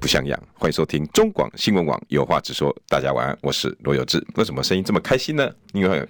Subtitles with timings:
[0.00, 2.74] 不像样，欢迎收听中广新闻网有话直说。
[2.88, 4.24] 大家晚安，我是罗有志。
[4.36, 5.50] 为什么声音这么开心呢？
[5.72, 6.06] 因为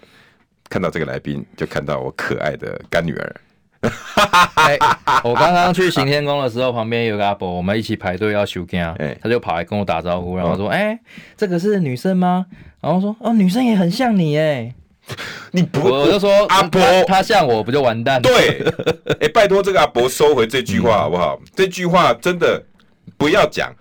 [0.69, 3.37] 看到这个来宾，就看到我可爱的干女儿。
[4.57, 4.79] 欸、
[5.25, 11.01] 我刚刚去行天宫的时候，旁边有个阿伯，我们一起排队要收惊，哎，他就跑来跟我打招呼，然后说：“哎、欸，
[11.37, 12.45] 这个是女生吗？”
[12.83, 14.75] 然后说：“哦，女生也很像你哎。”
[15.53, 18.23] 你不，我就说阿伯他，他像我不就完蛋了？
[18.23, 18.63] 对，
[19.13, 21.39] 哎、欸，拜托这个阿伯收回这句话好不好？
[21.41, 22.63] 嗯、这句话真的。
[23.17, 23.75] 不要讲，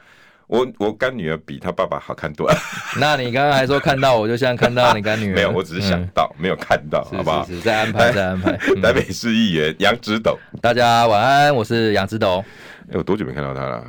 [0.48, 2.56] 我我干女儿比她爸爸好看多了。
[3.00, 7.46] 那你刚刚还说看到我就像看到你干女儿， 没有，我只是想到，嗯、没有看到，好不好？
[7.46, 8.58] 是是是，再安排，再安排。
[8.82, 12.44] 台北市议员杨植斗，大家晚安，我是杨植斗。
[12.88, 13.84] 哎、欸，我多久没看到他了？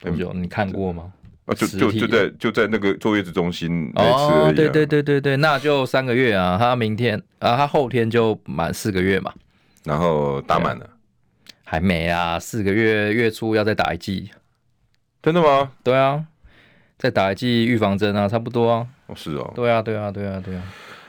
[0.00, 0.32] 多久？
[0.32, 1.12] 你看过吗？
[1.44, 4.48] 啊，就就就在就在那个坐月子中心那次而已、啊。
[4.48, 6.56] 哦，对对对对对，那就三个月啊。
[6.58, 9.32] 他明天啊，他后天就满四个月嘛。
[9.84, 10.88] 然后打满了？
[11.64, 14.30] 还没啊，四个月月初要再打一剂。
[15.26, 15.72] 真的吗？
[15.82, 16.24] 对啊，
[16.98, 18.86] 再打一剂预防针啊，差不多啊。
[19.08, 19.52] 哦，是哦。
[19.56, 20.62] 对啊，对啊，对啊，对啊。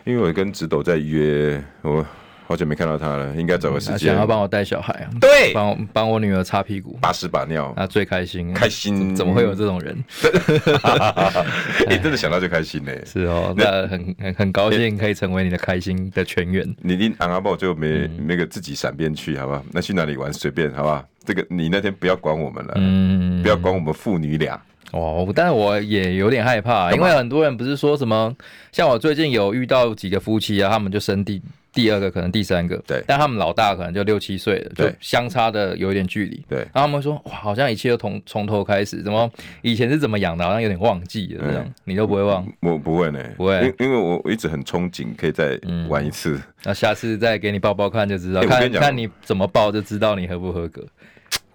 [0.06, 2.04] 因为我跟直斗在约，我
[2.48, 4.00] 好久没看到他了，应该找个时间。
[4.00, 5.10] 想要帮我带小孩啊？
[5.20, 8.54] 对，帮我帮我女儿擦屁股，把屎把尿，他最开心。
[8.54, 9.14] 开心？
[9.14, 9.94] 怎么会有这种人？
[11.90, 12.92] 你真的想到就开心呢？
[13.06, 16.66] 是哦，那很很很高兴可以成为你的开心的全员。
[16.82, 19.62] 你你昂阿宝就没那个自己闪边去，好不好？
[19.74, 21.04] 那去哪里玩随便，好不好？
[21.26, 24.58] 这个你那天不要管我们了，嗯，不要管我们父女俩
[24.94, 25.30] 哦。
[25.36, 28.34] 但是我也有点害怕，因为很多人不是说什么，
[28.72, 31.42] 像我最近有遇到几个夫妻啊，他们就生第
[31.78, 36.58] 第二个，可能第三个，对，但他们老大可能就六七岁了，就相差的有一点距离，对。
[36.74, 39.30] 然后他们说哇，好像一切都从从头开始，怎么
[39.62, 42.44] 以前是怎么养的，好像有点忘记了这样，你都不会忘？
[42.62, 50.84] 我不会呢，不会，因因为我我一直很憧憬可以再玩一次，那下次再给你抱抱看就知道，看看你怎么抱就知道你合不合格。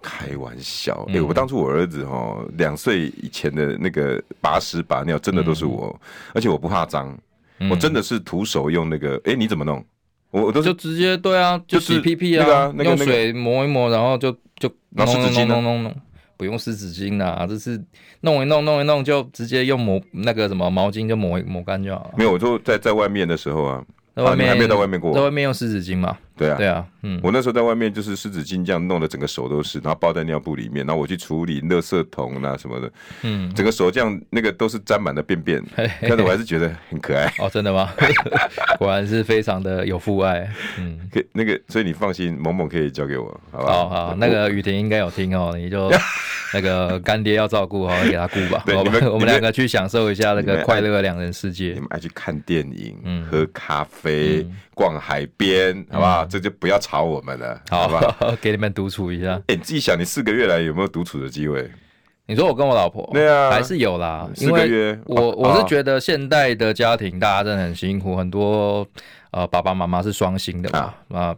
[0.01, 7.17] 开玩笑，哎、欸，我当初我儿子哈两岁以前的那个拔屎拔尿，真的都是我，嗯、而且我不怕脏，
[7.59, 9.83] 嗯、我真的是徒手用那个，哎、欸，你怎么弄？
[10.33, 15.95] 我我都是就直接对啊，就洗屁屁啊，那个、用水磨一磨，然后就就弄弄弄弄弄弄，
[16.35, 17.79] 不用湿纸巾啊，就是
[18.21, 22.11] 弄一弄弄一弄，就直接用抹那个什么毛巾就抹抹干就好了。
[22.17, 23.83] 没有，我就在在外面的时候啊。
[24.15, 26.15] 在外面还没到外面过，在外面用湿纸巾嘛？
[26.35, 35.63] 对啊，对啊，嗯，我那时候在外面就是湿纸巾这样弄得整个手都是，然后包在尿布里面，然后我去处理垃圾桶啊什么的，嗯，整个手这样那个都是沾满了便便，
[36.01, 37.25] 但是我还是觉得很可爱。
[37.39, 37.89] 哦，真的吗？
[38.77, 40.49] 果然是非常的有父爱，
[40.79, 43.89] 嗯，可那个，所以你放心，萌萌可以交给我，好吧好？
[43.89, 45.91] 好，好，那个雨婷应该有听哦，你就
[46.53, 48.63] 那个干爹要照顾好，给他顾吧。
[48.67, 51.73] 我们我们两个去享受一下那个快乐的两人世界。
[51.73, 54.03] 你们爱去看电影，嗯，喝咖啡。
[54.03, 56.22] 飞逛海边，好不好？
[56.29, 58.35] 这就不要吵我们了，好不好？
[58.41, 59.41] 给你们独处一下。
[59.47, 61.69] 哎，你自己想，你四个月来有没有独处的机会？
[62.25, 64.29] 你说我跟我老婆，对啊，还是有啦。
[64.33, 68.87] 四个月，我我是觉得现代的家庭大家真的很辛苦，很多
[69.31, 71.35] 呃爸爸妈妈是双薪的嘛啊。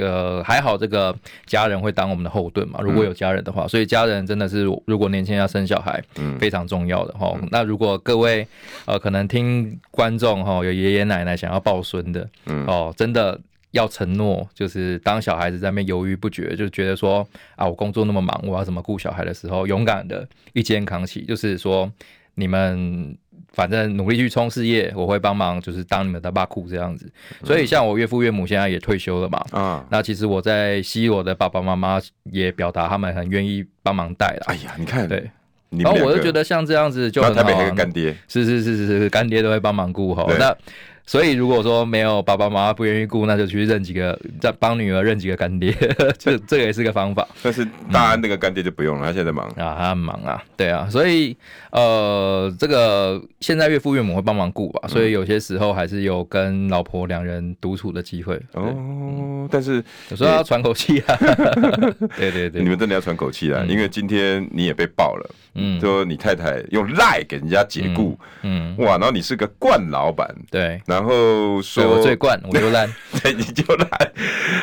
[0.00, 1.12] 呃，还好这个
[1.46, 7.36] 家人会当我们的后盾嘛，如果有家人的话，嗯、所以家人真的是如果年轻人要生小孩，嗯，非常重要的哈。
[7.42, 8.46] 嗯、那如果各位
[8.84, 13.36] 呃可能听观众哈有爷爷奶奶想要抱孙的，嗯哦，真的
[13.74, 17.24] 要承诺，就是当小孩子在那边犹豫不决，就觉得说
[17.54, 21.92] 啊我工作那么忙，我要怎么顾小孩的时候，勇敢的一肩扛起，就是说
[22.34, 23.16] 你们。
[23.52, 27.08] 反正努力去冲事业，我会帮忙，就是当你们的爸酷这样子。
[27.44, 34.42] 所以像我岳父岳母现在也退休了嘛，啊、嗯，那其实我在西我的爸爸妈妈也表达他们很愿意帮忙带了。
[34.46, 35.30] 哎呀，你看，对，
[35.70, 37.70] 然后我就觉得像这样子就很好。
[37.76, 40.28] 干爹，是是是是是，干爹都会帮忙顾好。
[40.36, 40.56] 那
[41.06, 45.70] 所以如果说没有爸爸妈妈不愿意顾，那就去认几个，再帮女儿认几个干爹，
[46.18, 47.26] 这这个也是个方法。
[47.42, 49.46] 但是大安那个干爹就不用了，嗯、他现在忙。
[49.56, 51.36] 啊，他很忙啊，对啊，所以
[51.70, 58.40] 呃，这个现在岳父岳母会帮忙顾吧，所以有些时候还是有跟老婆两人独处的机会。
[58.54, 61.16] 哦，但是有时候要喘口气啊，
[62.16, 68.84] 对对对，你们真的要喘口气啊，嗯、因为今天你也被爆了，嗯，说你太太用赖给人家解雇，嗯，嗯。
[68.84, 70.80] 哇，然后你是个惯老板，对。
[70.94, 72.88] 然后说我最惯，我就烂，
[73.22, 73.88] 对，你就烂。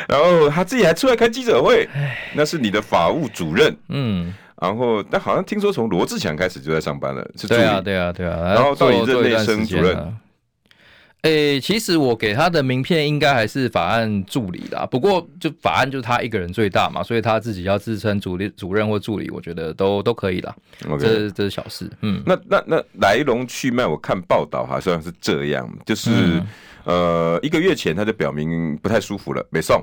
[0.08, 1.86] 然后他自己还出来开记者会，
[2.34, 7.46] 那是你的法务主任，嗯然后但好像听说从罗志强开始就在上班了，是。
[7.48, 8.54] 对啊，对啊，对啊。
[8.54, 10.16] 然后到你任内升主任。
[11.22, 14.84] 诶、欸，其实我给他的名片应该还是法案助理啦。
[14.84, 20.52] 不过就法案就是他一个人最大嘛，所以他自己要自称主理主任或助理，我觉得都都可以啦。
[20.98, 21.88] 这这是小事。
[22.00, 26.46] 嗯，那那那来龙去脉，我看报道好像是这样，就是、嗯、
[26.86, 29.80] 呃一个月前他就表明不太舒服了，没送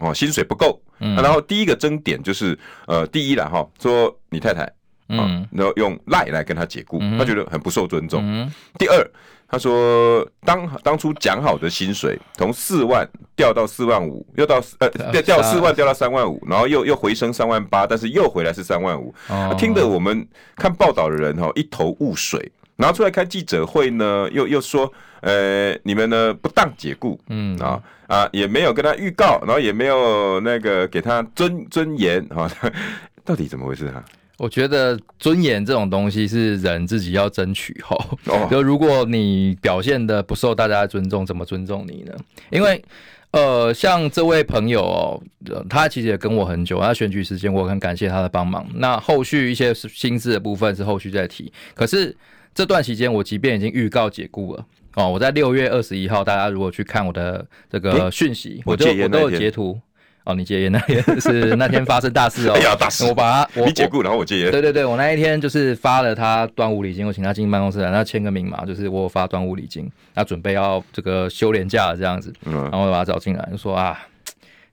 [0.00, 0.78] 哦，薪水不够。
[1.00, 4.70] 嗯，然后第一个争点就是呃第一了哈，说你太太
[5.08, 8.20] 嗯，然后用赖来跟他解雇，嗯、他觉得很不受尊重。
[8.22, 9.10] 嗯，第二。
[9.54, 19.14] 他说当当初讲好的薪水从四万掉到四万五，又到呃掉掉四万掉到三万五，然后又又回升三万八，但是又回来是三万五。
[19.56, 32.50] 听得我们看报道的人哈一头雾水，然后出来开记者会呢，又又说呃你们呢不当解雇，嗯啊啊也没有跟他预告，然后也没有那个给他尊尊严哈，
[33.24, 34.04] 到底怎么回事啊？
[34.44, 37.98] 我觉得尊严这种东西是人自己要争取吼。
[38.50, 42.12] 就如果你表现的不受大家的尊重，怎么尊重你呢？
[42.50, 42.84] 因为
[43.30, 45.22] 呃，像这位朋友哦，
[45.70, 48.66] 他其实也跟我很久，他选举时间我很感谢他的帮忙。
[48.74, 51.50] 那后续一些薪资的部分是后续再提。
[51.74, 52.14] 可是
[52.54, 59.80] 这段期间，我即便已经预告解雇了哦，我在六月二十一号，大家如果去看我的这个讯息，我就我都有截图。
[60.24, 62.54] 哦，你戒烟那天是 那天发生大事哦！
[62.54, 63.04] 哎呀，大事！
[63.04, 64.50] 我把他我你解雇，然后我戒烟。
[64.50, 74.00] 对对对，我那一天就是发了他端午礼金，我请他进办公室来，他签个名嘛，就是我发端午礼金，他准备要这个休年假了这样子，嗯，然后我把他找进来，就说啊，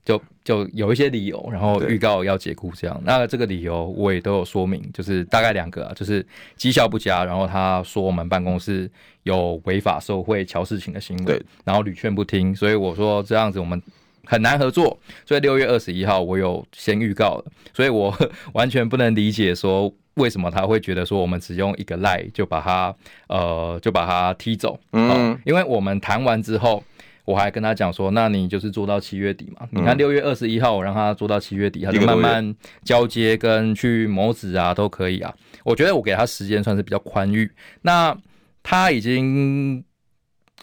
[0.06, 3.02] 就就有一些理由，然后预告要解雇这样。
[3.04, 6.26] 那这个理由我也都有说明，就是大概两个啊，就是
[6.56, 8.90] 绩效不佳，然后他说我们办公室
[9.24, 13.82] 有违法受贿、乔事情的行为，对，然后屡劝不听，所以我说这样子我们。
[14.26, 18.16] 很难合作，所以六月二十一号我有先预告了，所以我
[18.54, 22.96] 完全不能理解说为什么他会觉得说我们只用一个赖就把他
[23.28, 26.84] 呃就把他踢走，嗯，因为我们谈完之后，
[27.26, 35.34] 我还跟他讲说，那你就是做到七月底嘛，你看六月二十一号我让他做到七月底，他就慢慢交接跟去谋职啊都可以啊，
[35.64, 37.50] 我觉得我给他时间算是比较宽裕，
[37.82, 38.16] 那
[38.62, 39.84] 他已经。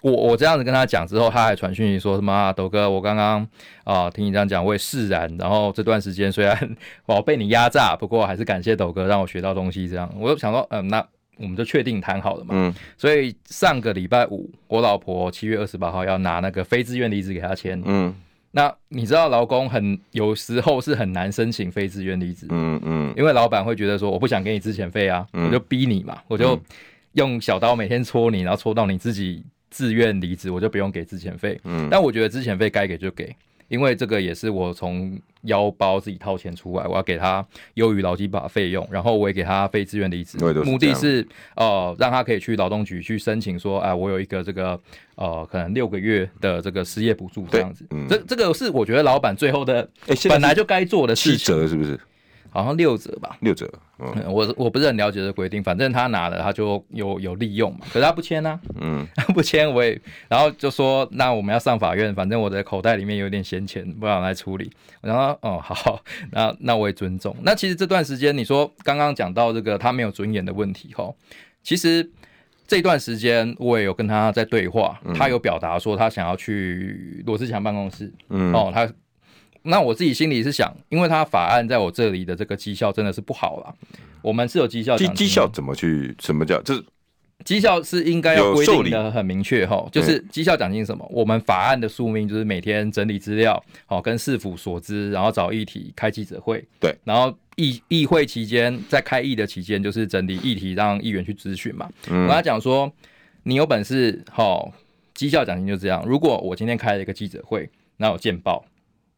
[0.01, 2.53] 我我这样子跟他讲之后，他还传讯息说什么啊？
[2.53, 3.47] 斗哥，我刚刚
[3.83, 5.29] 啊听你这样讲，我也释然。
[5.39, 9.89] 然后这段时间虽然我被你压榨，不过还是感谢斗哥让我学到东西。
[9.89, 11.05] 这样，我就想说，嗯，那
[11.39, 12.51] 我们就确定谈好了嘛。
[12.53, 12.75] 嗯。
[12.97, 17.83] 所以上个礼拜五，我老婆七月二十八号要拿那个非自愿离职给他签。
[17.85, 18.15] 嗯。
[18.53, 22.47] 那你知道，劳工很有时候是很难申请非自愿离职。
[22.51, 23.13] 嗯嗯。
[23.17, 26.57] 因为老板会觉得说，我不想给你资遣费啊，我就逼你嘛，我就
[27.15, 29.45] 用小刀每天戳你，然后戳到你自己。
[29.71, 31.61] 自愿离职，我就不用给资遣费。
[31.65, 33.35] 嗯，但我觉得资遣费该给就给，
[33.69, 44.79] 因为这个也是我从腰包自己掏钱出来，我要给他优于劳基法费用，然后我也给他非自愿离职，目的是呃让他可以去劳动局去申请说，哎、呃，我有一个这个
[45.15, 47.87] 呃可能六个月的这个失业补助这样子。
[47.91, 49.89] 嗯，这这个是我觉得老板最后的
[50.29, 51.99] 本来就该做的事情，七折是不是？
[52.59, 53.71] 好像六折吧，六折。
[53.99, 64.71] 嗯，我我不是很了解这规定，反正他拿了他就有有利用嘛，可是他不签呢、啊，嗯， 他不签我也，然后就说那我们要上法院，反正我的口袋里面有点闲钱，不想来处理。
[65.01, 66.01] 然后哦好，
[66.31, 67.35] 那那我也尊重。
[67.43, 71.13] 那其实这段时间你说刚刚讲到这个他没有尊严的问题哈，
[71.63, 72.09] 其实
[72.67, 78.89] 这段时间我也有跟他在对话，嗯、他有表达说他想要去罗志祥办公室，嗯哦他。
[79.69, 83.75] 那我自己心里是想，因为他法案在我这里的这个绩效真的是不好了。
[84.23, 86.15] 我们是有绩效绩，绩效怎么去？
[86.19, 86.61] 什么叫？
[86.63, 86.85] 就是
[87.45, 91.07] 绩效是应该要规定的很明确哈，就是绩效奖金什么？
[91.11, 96.65] 我们法案的宿命就是每天整理资料，好跟市府所知，然后找议题开记者会。
[96.81, 101.89] 对，然后议议会期间，在开议的期间，就是整理议题，让议员去咨询嘛。
[102.09, 102.93] 我跟他讲说，
[103.45, 104.73] 你有本事，好
[105.15, 106.05] 绩效奖金就这样。
[106.05, 108.65] 如果我今天开了一个记者会，那我见报。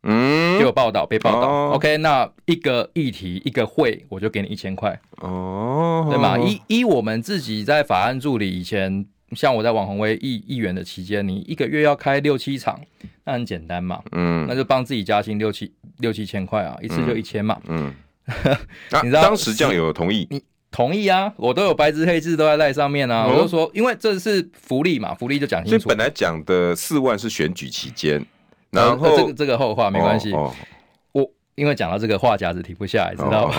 [0.03, 6.39] 嗯，就有报道被报道、哦、，OK，那一个议题一个会，我就给你一千块，哦，对吗？
[6.39, 12.81] 依依我们自己在法案助理以前，像我在网红威议议员的期间，你一个月要开六七场，
[13.25, 17.93] 那很简单嘛，嗯，那就帮自己加薪六七六七千块啊，一次就一千嘛，嗯，
[18.27, 18.57] 嗯
[19.05, 20.27] 你知道、啊、当时这样有同意？
[20.31, 21.31] 你同意啊？
[21.37, 25.83] 我都有白纸黑字都在赖上面啊，哦、我就说，因为这是福利嘛，福利就讲清楚。
[25.83, 28.25] 所以本来讲的四万是选举期间。
[28.71, 30.55] 然后、呃、这个这个后话没关系，哦哦、
[31.13, 33.55] 我因为讲到这个话匣子停不下来，知道吗？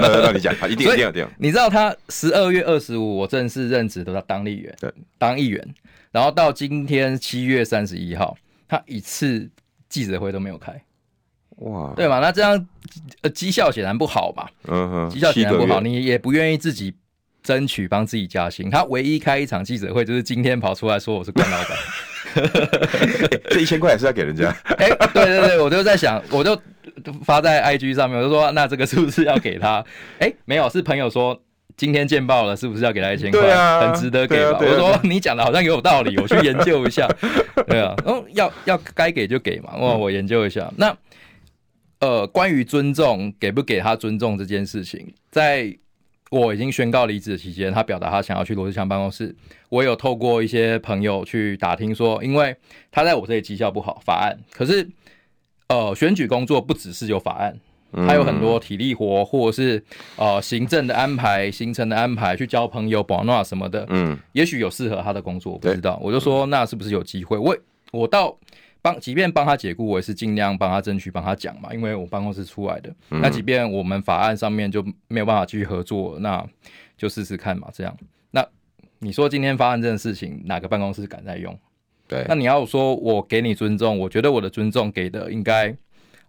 [0.00, 1.26] 那那你讲，一定 一定一定。
[1.38, 5.74] 你知道他十二月二十五我正式任职，都在当议员，对，当议员。
[6.10, 8.36] 然后到今天七月三十一号，
[8.68, 9.50] 他一次
[9.88, 10.72] 记者会都没有开。
[11.56, 12.20] 哇，对嘛？
[12.20, 12.66] 那这样
[13.22, 16.94] 呃绩效显然不好嘛，嗯哼，绩效显然不好，你也不愿意自己
[17.42, 18.70] 争取帮自己加薪。
[18.70, 21.70] 他唯一开一场记者会，就是今天跑出来说我是官老板，
[23.50, 24.48] 这一千块也是要给人家。
[24.76, 26.60] 哎、欸，对对对，我就在想，我就
[27.24, 29.84] 发在 IG 上面，我就说那这个是不是要给他？
[30.18, 31.40] 哎、欸，没有，是朋友说。
[31.76, 33.50] 今天见报了，是不是要给他一千块？
[33.50, 34.50] 啊，很值得给吧？
[34.50, 37.04] 啊啊啊、我说你讲的好像有道理， 我去研究一下。
[37.66, 39.72] 对啊，嗯，要要该给就给嘛。
[39.76, 40.72] 我我研究一下。
[40.76, 40.96] 那
[41.98, 45.76] 呃，关于尊重，给不给他尊重这件事情，在
[46.30, 49.34] 我已经宣告离职的期间，他表达他想要去罗志祥办公室。
[49.68, 52.56] 我有透过一些朋友去打听说，因为
[52.90, 54.38] 他在我这里绩效不好，法案。
[54.52, 54.88] 可是
[55.68, 57.56] 呃，选举工作不只是有法案。
[58.08, 59.80] 他有很多体力活，或者是
[60.16, 63.86] 呃行政的安排、行程的安排，去交朋友、保暖什么的。
[63.88, 65.96] 嗯，也许有适合他的工作，我不知道。
[66.02, 67.38] 我就说，那是不是有机会？
[67.38, 67.56] 我
[67.92, 68.36] 我到
[68.84, 71.72] 帮，即便帮他解雇，我也是尽量帮他争取，帮他讲嘛。
[71.72, 76.46] 因为我办公室出来的，那即便我们法案上面就没有办法继续合作，那
[76.98, 77.68] 就试试看嘛。
[77.72, 77.96] 这样，
[78.30, 78.46] 那
[78.98, 81.58] 你说今天发生这件事情，哪个办公室敢再用？
[82.06, 85.74] 对，那你要说我给你尊重，我觉得我的尊重给的应该。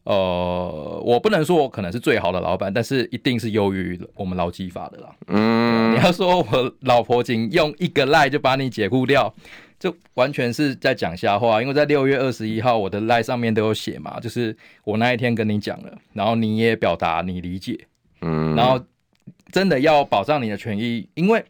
[0.05, 5.09] 呃，我不能说我可能是最好的老板，但是一定是优于我们劳基法的啦。
[5.29, 9.33] 嗯，你要说我老婆仅用一个赖就把你解雇掉，
[9.79, 11.61] 就完全是在讲瞎话。
[11.61, 17.87] 因为在六月二十一号，我的 line 上面都有写嘛，就是我那一天跟你讲了，然后你也表达你理解。
[18.21, 18.83] 嗯，然后
[19.51, 21.43] 真的要保障你的权益，因为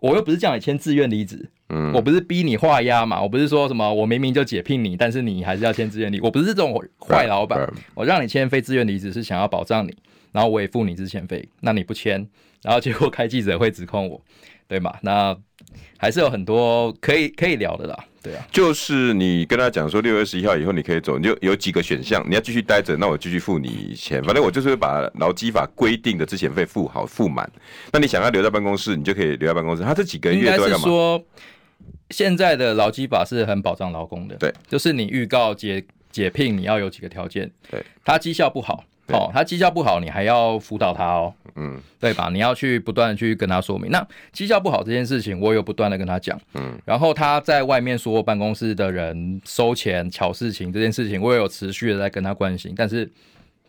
[0.00, 1.50] 我又不是叫你签自愿离职。
[1.70, 9.94] 嗯，我不是逼你画押嘛，我不是说什么我明明就解聘你，但是你还是要签自愿离，我不是这种坏老板，我让你签非自愿离职是想要保障你，
[10.32, 12.26] 然后我也付你之前费，那你不签，
[12.62, 14.18] 然后结果开记者会指控我，
[14.68, 14.94] 对嘛？
[15.02, 15.36] 那
[15.96, 18.04] 还是有很多可以可以聊的啦。
[18.22, 27.50] 对啊，就是你跟他讲说六月二十一号以后你可以走，你就有几个选项，你要继续待着，那我继续付你钱，反正我就是会把劳基法规定的之前费付好付满。
[27.92, 29.82] 那你想要留在办公室，你就可以留在办公室。
[29.82, 30.86] 他这几个月都在干嘛？
[32.10, 38.82] 现在的劳基法是很保障劳工的，对，就是你预告解解聘，你要有几个条件，对，他绩效不好，
[39.16, 42.28] 哦，他绩效不好，你还要辅导他哦，嗯，对吧？
[42.32, 53.10] 你要去不断的去跟他说明，那绩效不好这件事情，我有不断的跟他讲，嗯，然后他在外面说办公室的人收钱巧事情这件事情，我也有持续的在跟他关心，但是。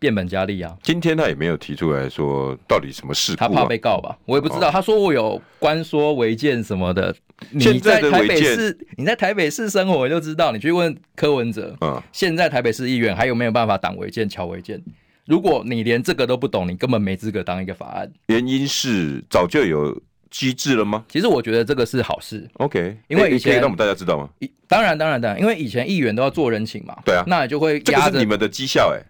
[0.02, 0.74] 变本加厉啊！
[0.82, 4.18] 今天他也没有提出来说到底什么事、啊，他怕被告吧？
[4.24, 4.70] 我也不知道。
[4.70, 7.14] 哦、他说我有关说违建什么的。
[7.52, 10.54] 你在台北市，你在台北市生活，我就知道。
[10.54, 14.82] 你去问柯文哲，嗯，现在台北市议员还有没有办法挡违建、乔违建？
[15.30, 18.12] 如果你连这个都不懂，你根本没资格当一个法案。
[18.30, 19.96] 原因是早就有
[20.32, 21.06] 机制了吗？
[21.08, 22.50] 其实我觉得这个是好事。
[22.54, 24.28] OK，因为以前让我们大家知道吗？
[24.68, 26.98] 当然，当然，当然，因为以前议员都要做人情嘛。
[27.06, 29.06] 对啊，那你就会压着你们的绩效、欸，哎。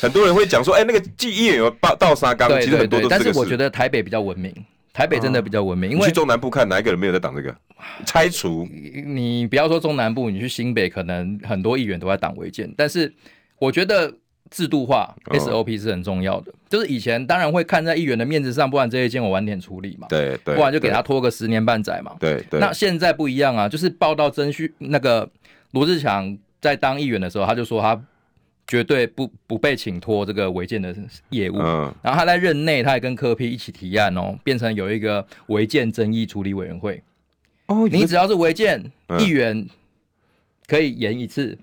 [0.00, 3.08] 很多人会讲说，哎、欸，那个记忆也有倒倒沙缸，其实很多都是。
[3.10, 4.54] 但是我觉得台北比较文明，
[4.92, 5.90] 台北真的比较文明。
[5.90, 7.52] 因为去中南部看，哪一个人没有在挡这个？
[8.06, 8.64] 拆除？
[9.04, 12.72] 你不要说中南部，你去新北，可能很多议员都在挡违建。
[12.76, 13.12] 但是
[13.58, 14.10] 我觉得
[14.54, 16.52] 制度化 SOP 是很重要的。
[16.68, 20.06] 就是以前当然会看在议员的面子上，不然这一件我晚点处理嘛。
[20.08, 20.54] 对对。
[20.54, 22.14] 不然就给他拖个十年半载嘛。
[22.20, 22.60] 对对。
[22.60, 25.28] 那现在不一样啊，就是报道争取那个
[25.72, 28.00] 罗志强在当议员的时候，他就说他。
[28.66, 30.96] 绝对不不被请托这个违建的
[31.28, 37.02] 业务，嗯，然后他在任内，他也跟柯批一起提案哦，变成有一个违建争议处理委员会。
[37.66, 38.82] 哦，你只要是违建，
[39.18, 39.68] 议员
[40.66, 41.58] 可以延一次，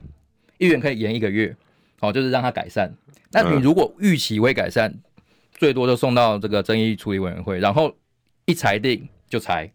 [0.60, 1.56] 议员可以延一个月，
[2.02, 2.94] 哦，就是让他改善。
[3.32, 4.94] 那你如果预期未改善，
[5.54, 7.96] 最多就送到这个争议处理委员会，然后
[8.46, 9.72] 一裁定就裁。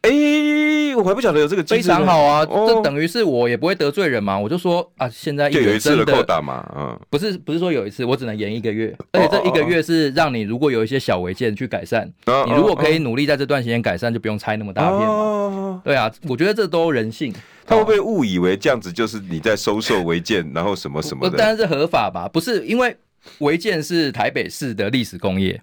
[0.00, 0.51] 哎、欸，
[0.94, 1.82] 我还不晓得有这个机制。
[1.82, 4.38] 非常好啊，哦、这等于是我也不会得罪人嘛。
[4.38, 15.06] 我就说啊，现在一就有一次的扣打嘛，嗯，不是不是说有一次，我只能延一个月，而且这一个月是让你如果有一些小违建去改善，哦、你如果可以努力在这段时间改善，就不用拆那么大片嘛。
[15.06, 17.32] 哦、对啊，我觉得这都人性。
[17.64, 21.38] 他会不会误以为这样子就是你在收受违建，然后什么什么的？
[21.38, 22.96] 当然是合法吧，不是因为
[23.38, 25.60] 违建是台北市的历史工业，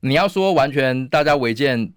[0.00, 1.92] 你要说完全大家违建。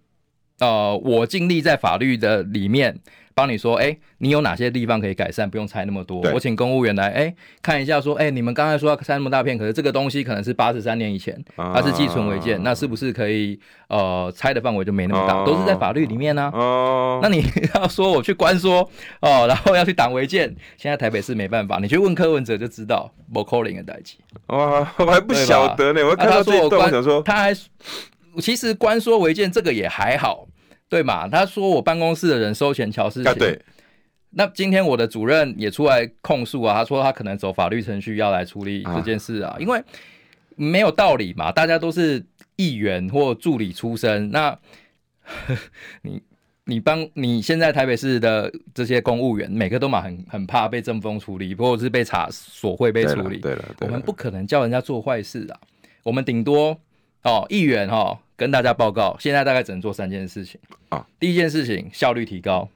[0.63, 2.97] 呃，我尽力在法律的里面
[3.35, 6.21] 帮你说，哎、欸，你有哪些地方可以改善，不用拆那么多。
[6.33, 15.39] 我请公务员来，哎、欸，看一下，说，哎、欸，你们刚才说要拆那么大片，可是这个东西可能是八十三年以前，它是寄存违建，啊、那是不是可以呃拆的范围就没那么大？
[15.39, 16.57] 啊、都是在法律里面呢、啊。
[16.57, 17.43] 哦、啊，那你
[17.75, 18.89] 要说我去关说
[19.19, 24.15] 哦，然后要去挡违建，现在台北市没办法，你去问柯文哲就知道，不可能的代志。
[24.47, 27.53] 哇，我还不晓得呢，我看到这一段，我想说，他还。
[28.41, 30.47] 其实关说违建这个也还好，
[30.93, 31.27] 对嘛？
[31.27, 33.59] 他说我办公室的人收钱乔事情，啊、对，
[34.31, 39.83] 那今天我的主任也出来控诉啊，他说他可能走法律程序要来处理这件事啊，啊因为
[40.55, 42.23] 没有道理嘛，大家都是
[42.55, 44.57] 议员或助理出身，那
[46.03, 46.21] 你。
[46.65, 53.39] 你帮你现在台北市的这些公务员，每个都嘛很很怕被政风处理，或者是被查索贿被处理。
[53.39, 55.59] 对了，对了，我们不可能叫人家做坏事啊。
[56.03, 56.79] 我们顶多
[57.23, 60.59] 哦，议员哈、哦、跟大家报告，现在大概只能做三件事情
[60.89, 61.07] 啊。
[61.17, 62.69] 第一件事情，效率提高。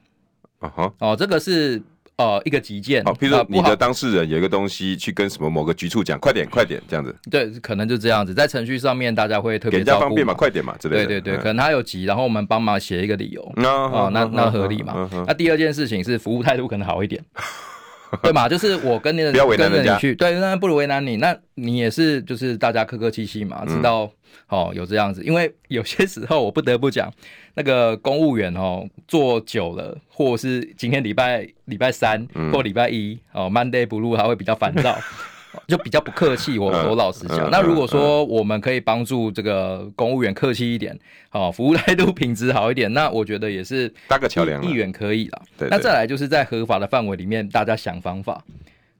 [0.60, 1.80] 啊哈，哦，这个是。
[2.18, 7.14] 呃，一个急件，好，譬如说你的当事人有一个东西去跟什么某个局处讲，快点，快点，这样子。
[7.30, 11.06] 对，可能就这样子，在程序上面大家会特别给人家方便嘛，快点嘛之类的。
[11.06, 15.08] 对对对，可能他有急，然后我们帮忙写一个理由，哦，那那合理嘛。
[15.28, 17.24] 那第二件事情是服务态度可能好一点，
[18.22, 18.48] 对嘛？
[18.48, 19.96] 就是我跟你的，不要为难人家。
[19.98, 24.10] 去，对，那不如为难你，那你也是就是大家客客气气嘛，知道
[24.48, 27.12] 哦，有这样子，因为有些时候我不得不讲。
[27.54, 34.96] 那个公务员哦，做久了，或是今天礼拜礼拜三或礼拜一哦，Monday Blue，他会比较烦躁，
[35.66, 36.58] 就比较不客气。
[36.58, 40.98] 我我老实讲，那如果说我们可以帮助这个公务员客气一点，
[41.32, 45.42] 哦，服务态度品质好一点，那我觉得也是搭个桥梁，议员可以了。
[45.70, 48.44] 那再来就是在合法的范围里面，大家想方法。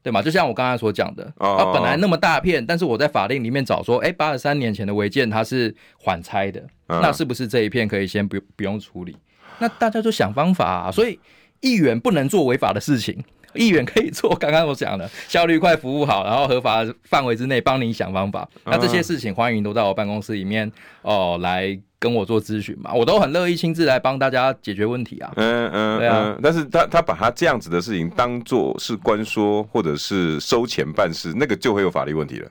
[0.00, 0.22] 对嘛？
[0.22, 9.14] 就像我刚才所讲的，啊，本来那么大片，但是我在法令里面找说，哎，八十三年前的违建它是缓拆的，那是不是这一片可以先不不用处理？
[9.58, 11.18] 那大家就想方法啊，所以
[11.60, 13.22] 议员不能做违法的事情。
[13.58, 18.48] 议员可以做刚刚我讲的 效率快、服务好，然后合法范围之内帮你想方法。
[18.64, 20.70] 那这些事情欢迎都到我办公室里面
[21.02, 25.32] 哦来跟我做咨询嘛，我都很乐意亲自来帮大家解决问题啊。
[25.36, 26.38] 嗯嗯，对啊。
[26.42, 32.50] 但是他他把他这样子的事情当做是官说或者是收钱办事，那个就会有法律问题了。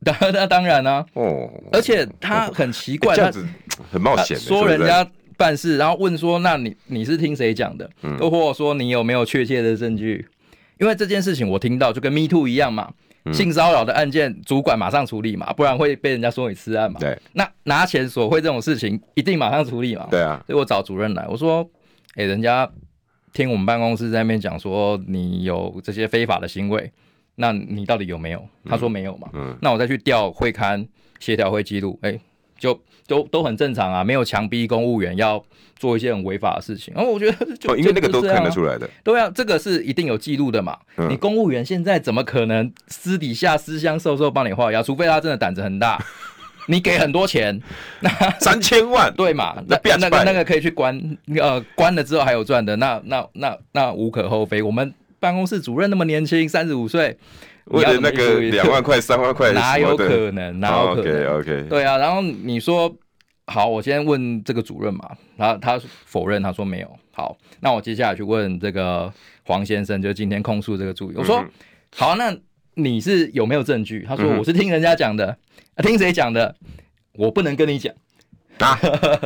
[0.00, 1.04] 那当然啊。
[1.14, 1.50] 哦。
[1.72, 3.44] 而且他很奇怪，这样子
[3.90, 5.04] 很冒险，说人家。
[5.42, 7.90] 办事，然后问说：“那你你是听谁讲的？
[8.02, 10.24] 又、嗯、或者说你有没有确切的证据？
[10.78, 12.92] 因为这件事情我听到就跟 Me Too 一样嘛，
[13.24, 17.00] 嗯、性骚扰的案件主管马上处理嘛，不然会被人家说你私案嘛。
[17.00, 20.06] 对，那拿钱索贿这种事情一定马上处理嘛。
[20.08, 21.68] 对啊，所以我找主任来，我说：
[22.14, 22.70] 哎、欸，人家
[23.32, 26.92] 听我们办公室在那边讲说你有这些非法的行为，
[27.34, 28.48] 那你到底有没有？
[28.64, 29.28] 他说没有嘛。
[29.32, 30.86] 嗯，那我再去调会刊
[31.18, 32.20] 协调会记录，哎、欸。”
[32.62, 32.80] 就
[33.12, 35.42] 都都很正常啊，没有强逼公务员要
[35.76, 36.94] 做一些很违法的事情。
[36.94, 40.78] 然后我觉得就，就因为那个都看得出来的，对啊，这个是一定有记录的嘛。
[40.96, 44.82] 嗯、你公务员现在怎么可能私底下私相授受帮你画押？
[44.82, 46.02] 除非他真的胆子很大，
[46.68, 47.60] 你给很多钱，
[48.00, 48.08] 那
[48.40, 49.62] 三千万，对嘛？
[49.68, 50.98] 那那个那个可以去关，
[51.38, 54.62] 呃，关了之后还有赚的，那那那那无可厚非。
[54.62, 57.18] 我们办公室主任那么年轻，三十五岁。
[57.66, 60.58] 为了那个两万块、三万块，哪有可能？
[60.58, 61.66] 哪有可能？OK OK。
[61.70, 62.92] 对啊，然后你说
[63.52, 66.98] 好，我先问这个主任嘛，他他否认，他说没有。
[67.10, 69.12] 好，那我接下来去问这个
[69.44, 71.18] 黄先生，就今天控诉这个助理。
[71.18, 71.44] 我说
[71.94, 72.34] 好，那
[72.74, 74.06] 你是有没有证据？
[74.08, 75.36] 他说我是听人家讲的，
[75.74, 76.56] 啊，听谁讲的？
[77.12, 77.92] 我不能跟你讲，
[78.58, 78.74] 啊，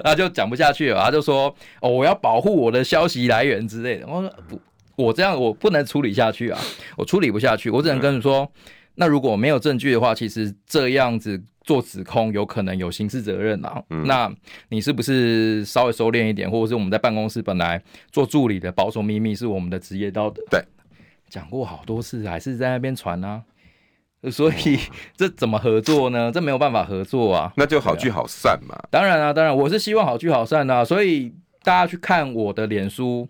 [0.03, 4.07] 他就讲不下去了，他就说哦，我要保护我的消息来源之类的。
[4.09, 4.61] 我说不。
[4.97, 6.59] 我这样我不能处理下去啊，
[6.97, 13.83] 我处理不下去，我只能跟你说，嗯、那如果没有证据的话，其实这样子做指控有可能有刑事责任啊。
[13.91, 14.33] 嗯、那
[14.71, 20.43] 你是不是稍微收敛一点，或者是我们在办公室本来做助理的保守秘密是我们的职业道德？
[20.51, 20.65] 对，
[21.29, 23.43] 讲过好多次，还是在那边传啊。
[24.31, 24.79] 所以
[25.15, 26.33] 这怎么合作呢？
[26.33, 27.53] 这没有办法合作啊。
[27.57, 28.75] 那就好聚好散嘛。
[28.91, 30.83] 当然啊，当然我是希望好聚好散啊。
[30.83, 33.29] 所以大家去看我的脸书。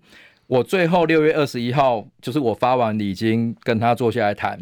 [0.49, 4.57] 我最后六月二十一号，就是我发完礼金跟他坐下来谈，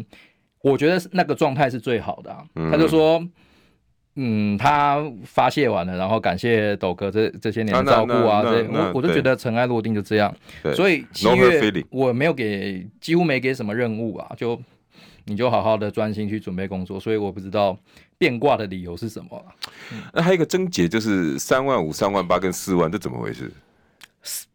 [0.62, 2.42] 我觉得那个状态是最好的、啊。
[2.54, 3.22] 嗯、他就说，
[4.16, 10.34] 嗯，他发泄完了，然后感谢斗哥这这些年的照顾啊，这我我就觉得尘埃落定就这样。
[10.62, 14.60] 对所以七月我没有给，几乎没给什么任务啊，就
[15.24, 17.00] 你就好好的专心去准备工作。
[17.00, 17.76] 所以我不知道
[18.16, 19.50] 变卦的理由是什么、啊。
[19.92, 23.50] 嗯、那还有一个症结就是三万五、三万八跟四万，这怎么回事？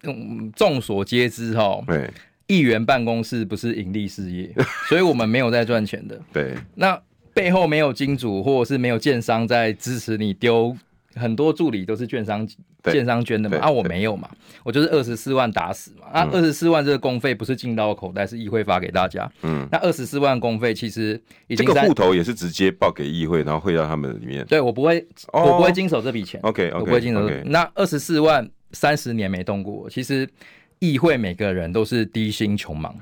[0.03, 2.09] 嗯，众所皆知哈，对，
[2.47, 4.51] 议员办公室不是盈利事业，
[4.89, 6.19] 所以我们没有在赚钱的。
[6.33, 6.99] 对，那
[7.39, 10.75] 背后没有金主或者是没有建商在支持你丢，
[11.15, 12.47] 很多助理都是券商
[12.83, 14.29] 券商捐的嘛，啊，我没有嘛，
[14.63, 19.31] 我就是二十四万打死嘛，啊，二十四万这个公费不是进到我口袋，是议会发给大家。
[19.43, 24.45] 嗯，那二十四万公费其实已经这个户头也是直接报给议会，然后汇到他们里面。
[24.45, 26.39] 对，我不会，我不会经手这笔钱。
[26.43, 27.29] OK，我不会经手。
[27.45, 28.49] 那二十四万。
[28.71, 30.29] 三十年没动过，其实
[30.77, 32.95] 议会每个人都是低薪穷忙。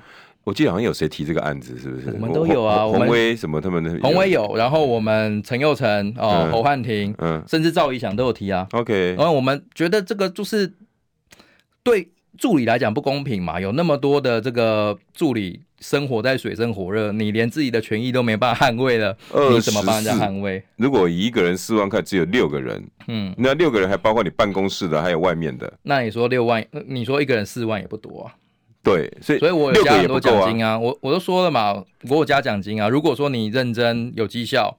[0.47, 2.09] 我记得好像有谁提这个案子，是不是？
[2.13, 3.99] 我们都有啊，洪威什么他们的。
[3.99, 8.65] 洪威有，然后我们陈佑成哦，侯汉廷，嗯，甚至赵怡翔都有提啊。
[8.71, 10.73] OK，然后我们觉得这个就是
[11.83, 12.07] 对
[12.37, 19.17] 助理来讲不公平嘛，有那么多的这个助理生活在水深火热，你连自己的权益都没办法捍卫了，
[19.51, 20.63] 你怎么帮人家捍卫？
[20.77, 25.73] 如果一个人四万块，只有六个人，嗯，那六个人还包括你办公室的，还有外面的。
[25.83, 28.31] 那你说六万，你说一个人四万也不多啊？
[28.87, 32.87] 对，所以所以我有加很多奖金啊，啊我我都说了嘛，我有加奖金啊。
[32.87, 34.77] 如果说你认真有绩效，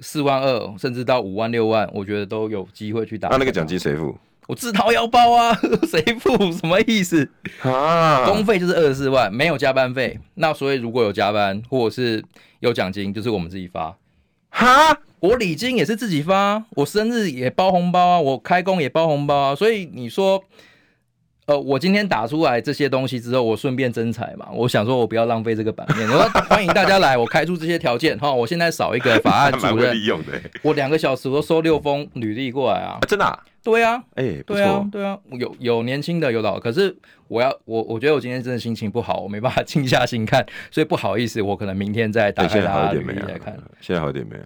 [0.00, 3.28] 四万二甚至到五万六万，我觉得都有机会去打。
[3.28, 4.18] 那那个奖金谁付？
[4.48, 5.54] 我自掏腰包啊，
[5.86, 6.50] 谁付？
[6.50, 7.30] 什么意思？
[7.62, 10.18] 啊，公费就是二十四万，没有加班费。
[10.34, 12.24] 那所以如果有加班或者是
[12.58, 13.96] 有奖金，就是我们自己发。
[14.50, 19.54] 哈，我礼金也是自己发，我生日也包红包啊，我开工也包红包啊。
[19.54, 20.42] 所以你说。
[21.48, 24.46] 呃，我今天打出来这些东西之后，我顺便征才嘛。
[24.52, 26.06] 我想说，我不要浪费这个版面。
[26.06, 28.30] 我说 欢迎大家来，我开出这些条件哈。
[28.30, 29.96] 我现在少一个法案 主任，
[30.60, 32.98] 我两个小时我收六封履历过来啊。
[33.08, 33.40] 真的？
[33.64, 36.60] 对啊，哎，对啊，对啊，有有年轻的，有老。
[36.60, 36.94] 可是
[37.28, 43.56] 我要我我觉得我今天真的心情不好，我没办法 静下心看，所以不好意思，我可能明天再打开大家履历来看。
[43.80, 44.42] 现在好一点没有？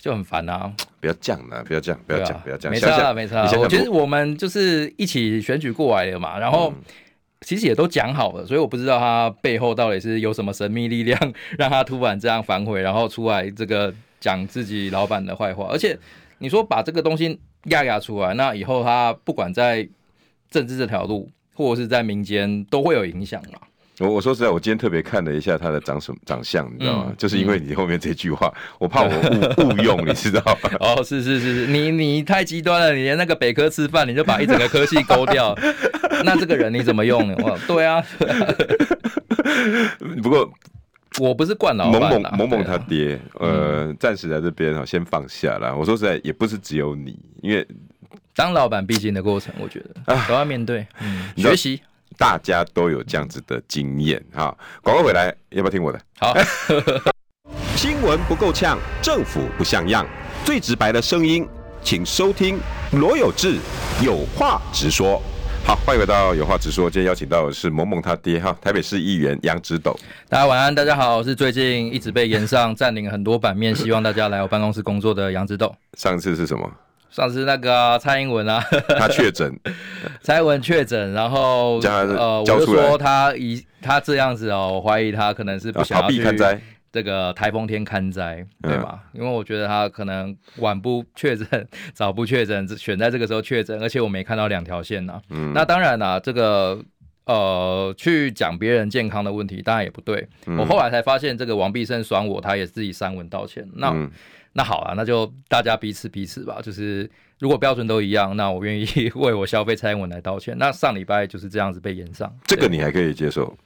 [0.00, 0.72] 就很烦啊！
[0.98, 2.72] 不要这样了，不要这样，不要这样，不要这样。
[2.72, 3.42] 没差了，没差。
[3.58, 6.72] 我觉得我们就是一起选举过来的嘛，然后
[7.42, 15.68] 其实也都讲好了，所以我不知道他背后到底是有什么神秘力量，让他突然这样反悔，然后出来这个讲自己老板的坏话。
[15.70, 15.98] 而且
[16.38, 19.86] 你说把这个东西压压出来，那以后他不管在
[20.50, 23.60] 政治这条路，或者是在民间，都会有影响嘛。
[24.00, 27.06] 我我说实在，我今天特别看了一下他的长什么长相，你知道吗？
[27.10, 30.70] 嗯、就是因为你后面这句话，嗯、我怕我误 误用，你知道吗？
[30.80, 35.54] 哦，是是是是，你你太极端了，你连那个北科吃饭，你就把一整个科系勾掉，
[36.24, 37.36] 那这个人你怎么用呢？
[37.44, 38.02] 哇，对啊。
[40.22, 40.50] 不过
[41.18, 45.76] 我不是惯老板，萌萌萌萌他爹，啊、呃，暂、嗯、时在这边哈，先放下了。
[45.76, 47.66] 我说实在，也不是只有你，因为
[48.34, 51.82] 当老板必经的过程，我觉得都要面对，嗯，学习。
[52.20, 54.54] 大家都有这样子的经验哈。
[54.82, 55.98] 广告回来要不要听我的？
[56.18, 56.36] 好。
[57.74, 60.06] 新闻不够呛，政府不像样，
[60.44, 61.48] 最直白的声音，
[61.82, 62.60] 请收听
[62.92, 63.56] 罗有志
[64.04, 65.22] 有话直说。
[65.64, 66.90] 好，欢迎回到有话直说。
[66.90, 69.98] 今天邀请到的是萌萌他爹哈，台北市议员杨植斗。
[70.28, 75.74] 大家晚安，大家好，我是最近一直被延上占领很多版面，希望大家来我办公室工作的杨植斗。
[75.96, 76.70] 上次是什么？
[77.10, 78.62] 上次那个、啊、蔡英文啊，
[78.96, 79.52] 他确诊，
[80.22, 86.22] 蔡英文确诊，然后呃，我就说他一他这样子哦，我怀疑他可能是不想要去
[86.92, 89.00] 这个台风天看灾，对吧？
[89.12, 95.20] 因为我觉得他可能晚不确诊，早不确诊，选在这个时候确诊，而且我没看到两条线呐。
[95.30, 96.80] 嗯，那当然啦，这个
[97.26, 100.28] 呃，去讲别人健康的问题，当然也不对。
[100.58, 103.68] 我后来才发现，这个王必胜爽我，他也自己删文道歉。
[103.74, 104.08] 那。
[104.52, 106.60] 那好啊，那就大家彼此彼此吧。
[106.62, 107.08] 就是
[107.38, 110.56] 如果标准都一样，那我愿意 为我消费蔡英文来道歉。
[110.58, 113.56] 那上礼拜就是这样子被延上，这个你还可以接受，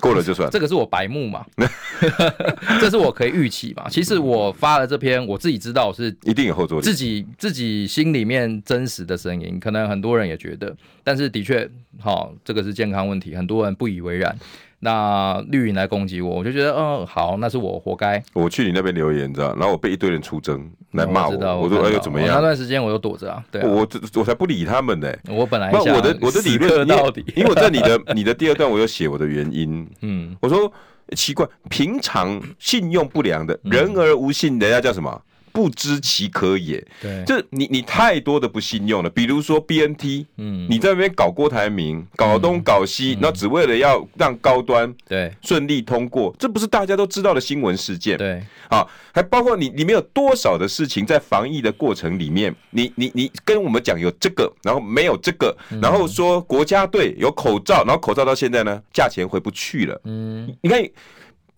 [0.00, 0.50] 过了就算。
[0.50, 1.44] 这个是我白目嘛？
[2.80, 3.86] 这是我可以预期嘛？
[3.90, 11.68] 其实我发了这篇，我自己知道是一定有后座力，自己自己心里面真实的声音，可能很多人也觉得，但是的确，
[12.00, 14.34] 好，这个是健康问题，很多人不以为然。
[14.80, 18.22] 那绿营来攻击我，我就觉得，嗯，好，那是我活该。
[18.32, 19.54] 我去你那边留言，知道？
[19.54, 22.36] 然后我被一堆人出征来骂我，我，我说哎呦怎么样？
[22.36, 25.12] 那段时间我又躲着啊，对啊，我我才不理他们呢。
[25.28, 30.72] 我本来不，我的我的理论到底，因为我在你的 你的第二段我有写我的原因，嗯，我说
[31.16, 35.20] 奇怪，平常信用不良的人而无信，人家叫什么？
[35.52, 39.10] 不知其可也，对，就你你太多的不信用了。
[39.10, 48.16] 比如说 BNT，嗯，你在那边搞郭台铭，搞东搞西，那、嗯、只为了要让高端对顺利通过，这不是大家都知道的新闻事件。
[48.18, 60.00] 对，啊，还包括你里面有多少的事情在防疫的过程里面，你你你跟我们讲有这个，然后没有这个，然后说国家队有口罩，然后口罩到现在呢，价钱回不去了。
[60.04, 60.82] 嗯，你看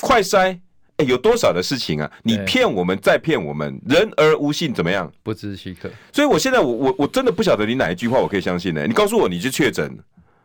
[0.00, 0.58] 快筛。
[1.00, 2.10] 欸、有多少的事情啊？
[2.22, 5.10] 你骗我们，再骗我们，人而无信怎么样？
[5.22, 5.90] 不知其可。
[6.12, 8.86] 所以我现在我我我真的不晓得你哪一句话我可以相信呢、欸？
[8.86, 9.98] 你告诉我你是确诊，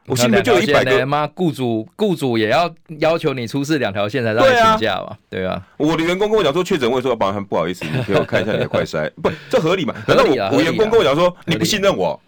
[0.08, 5.18] 我现在就有一百个妈，雇主雇主也要要求你出示两条线才让你请假嘛？
[5.30, 9.96] 对啊，我的员工跟我讲说确诊，我说保安不好意思，你给我看一下你的快筛， 不，这合理吗？
[10.08, 12.20] 难道我我员工跟我讲说你不信任我？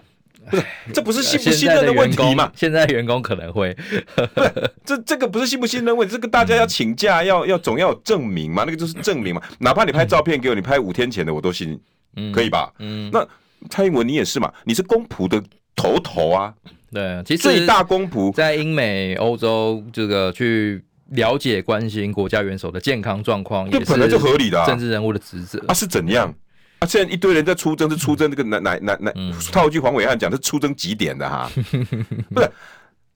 [0.49, 2.51] 不是，这不是信不信任的问题嘛？
[2.55, 3.75] 现在员工可能会，
[4.86, 9.41] 这这个不是信不信任问题，这个大家要请假，要要总要有证明嘛，那个就是证明嘛。
[9.60, 11.79] 哪怕你拍照片给我，你拍五天前的我都信，
[12.15, 12.71] 嗯可以吧？
[12.79, 13.27] 嗯，那
[13.69, 14.51] 蔡英文你也是嘛？
[14.63, 15.41] 你是公仆的
[15.75, 16.53] 头头啊。
[16.91, 25.73] 对，其实最大公仆在英美欧洲这个去了解关心国家元首的健康状况，这本来就合理的啊政治人物的职责啊。
[25.73, 26.33] 是怎样？
[26.79, 29.11] 啊，现在一堆人在出征，是出征这个哪哪哪哪？
[29.51, 31.49] 套一句黄伟汉讲，是出征几点的哈？
[32.33, 32.49] 不是，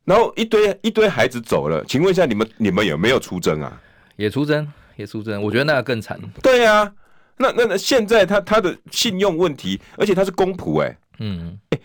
[0.03, 3.81] 然后一堆一堆孩子走了，请问一下你们你们有没有出征啊？
[4.15, 6.19] 也出征，也出征，我觉得那个更惨。
[6.41, 6.91] 对啊，
[7.37, 11.79] 那那那现在他他的信用问题，而且他是公仆哎，嗯，哎，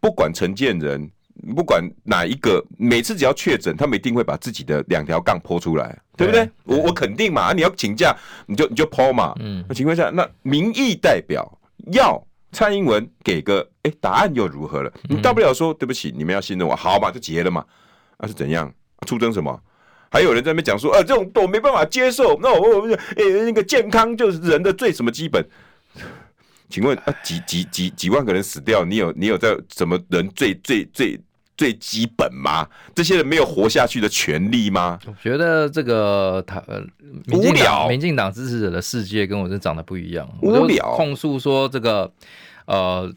[0.00, 1.10] 不管陈建仁。
[1.56, 6.44] 不管哪一个，每次只要确诊，他们一定会把自己的两条杠剖出来，对不对？
[6.44, 8.14] 对我我肯定嘛，啊、你要请假，
[8.46, 9.34] 你就你就剖嘛。
[9.40, 11.58] 嗯，那情况下，那民意代表
[11.92, 14.92] 要蔡英文给个哎、欸、答案又如何了？
[15.08, 17.64] 你大不了说对不起，你们要信任我，好嘛，就结了嘛。
[18.18, 18.72] 那、啊、是怎样？
[19.06, 19.60] 出征什么？
[20.10, 22.38] 还有人在那边讲说，呃、啊，这种我没办法接受。
[22.42, 25.42] 那我我们呃那个健康就是人的最什么基本？
[26.72, 31.20] 请问啊，几几几几万个人死掉，你有你有在什么人最最最？
[31.54, 32.66] 最基本吗？
[32.94, 34.98] 这些人没有活下去的权利吗？
[35.06, 36.82] 我觉得这个他呃，
[37.30, 37.86] 无聊。
[37.88, 40.26] 民进党支持者的世界跟我是长得不一样。
[40.40, 40.94] 无聊。
[40.96, 42.10] 控诉说这个
[42.64, 43.08] 呃，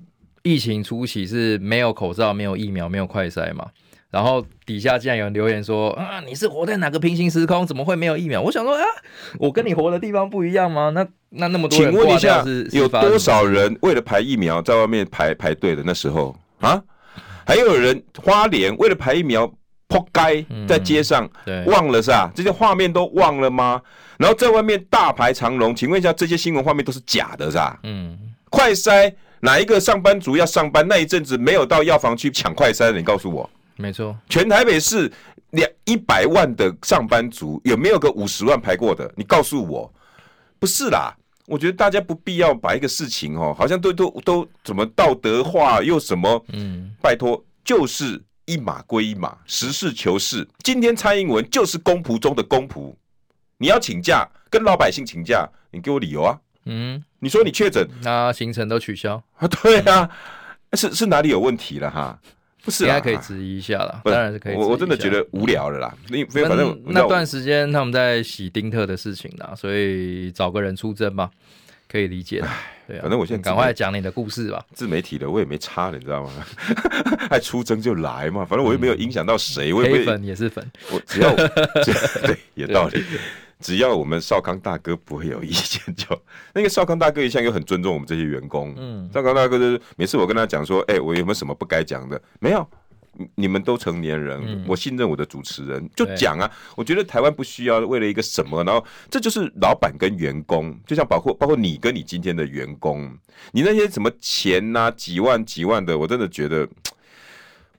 [0.44, 3.68] 疫情初期是没有口罩、没有疫苗、没有快筛嘛。
[4.12, 7.66] 然后底下竟然有人留言说啊，你是活在哪个平行时空？
[7.68, 8.42] 怎么会没有疫苗？
[8.42, 8.84] 我想说啊，
[9.38, 10.90] 我跟你活的地方不一样吗？
[10.90, 15.84] 那那那么多人，请问一下，有多少人为了排疫苗在外面排排队的？
[15.86, 16.82] 那时候啊？
[17.46, 19.46] 还有人花莲为了排疫苗
[19.88, 21.30] 扑街在街上，
[21.68, 22.32] 忘了是吧？
[22.34, 23.80] 这些画面都忘了吗？
[24.18, 27.80] 然后在外面大排长龙，请问一下，这些新闻画面都是假的是吧？
[27.84, 28.18] 嗯，
[28.50, 32.98] 快筛哪一个上班族要上班那一阵子没有到药房去抢快筛的？
[32.98, 35.12] 你告诉我，没错，全台北市
[35.52, 39.12] 两一百万的上班族有没有个五十万排过的？
[39.16, 39.94] 你告诉我，
[40.60, 41.16] 不是啦。
[41.48, 50.48] 我觉得大家不必要把一个事情哦，好像都都都怎么道德化又什么，嗯，拜托，就是一码归一码，实事求是。
[50.64, 52.96] 今天蔡英文就是公仆中的公仆，
[53.60, 59.48] 你要请假跟老百姓请假，你给我理由啊，嗯，你说你确诊，那行程都取消啊？
[59.48, 60.10] 对啊，
[60.74, 62.20] 是是哪里有问题了哈？
[62.66, 64.56] 不是，应该可以质疑一下啦，当然是可以。
[64.56, 71.30] 我我真的觉得无聊了啦，因为反正那段时间他们在洗丁特的事情啦，所以找个人出征吧，
[71.88, 72.44] 可以理解。
[72.88, 74.66] 对啊，反正我现在赶快讲你的故事吧。
[74.74, 76.32] 自媒体的我也没差了，你知道吗？
[77.30, 81.36] 爱出征就来嘛，反正我又没有影响到谁，我也黑粉也是粉，我只要
[82.26, 83.04] 对有道理。
[83.60, 86.08] 只要我们少康大哥不会有意见，就
[86.54, 88.74] 那个少康大哥一向又很尊重我们这些员工。
[88.78, 92.22] 嗯，少康大哥就是每次我跟他讲说，哎、欸，我有没有什么不该讲的？
[92.40, 92.68] 没有，
[93.36, 96.52] 你们都成年人，嗯、我信任我的主持人，就讲啊。
[96.76, 103.10] 我觉得台湾不需要为了一个什么，然后这就是老板跟员工，就像包括包括你跟你今天的员工，
[103.54, 106.68] 你那些什么钱呐、啊，几万几万的，我真的觉得，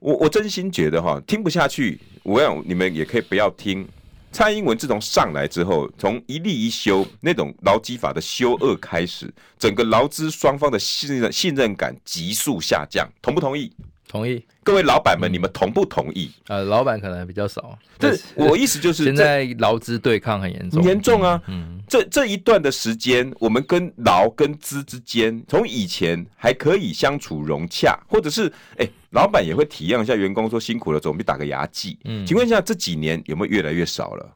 [0.01, 2.01] 我我真心觉得哈，听不下去。
[2.23, 3.87] 我想你们也可以不要听。
[4.33, 13.73] 蔡英文自从上来之后，从一立一修那种劳基法的修恶开始，整个劳资双方的信任信任感急速下降，同不同意？
[14.09, 14.43] 同意。
[14.63, 16.31] 各位老板们，你们同不同意？
[16.49, 17.79] 呃，老板可能比较少。
[17.99, 21.41] 这我意思就是，现在劳资对抗很严重，严重啊。
[21.47, 31.99] 嗯，这这一段的时间，我们跟劳跟资之间，从以前还可以相处融洽，或者是哎，老板也会体谅一下员工说辛苦了，总比打个牙祭。
[32.05, 34.29] 嗯，请问一下，这几年有没有越来越少了？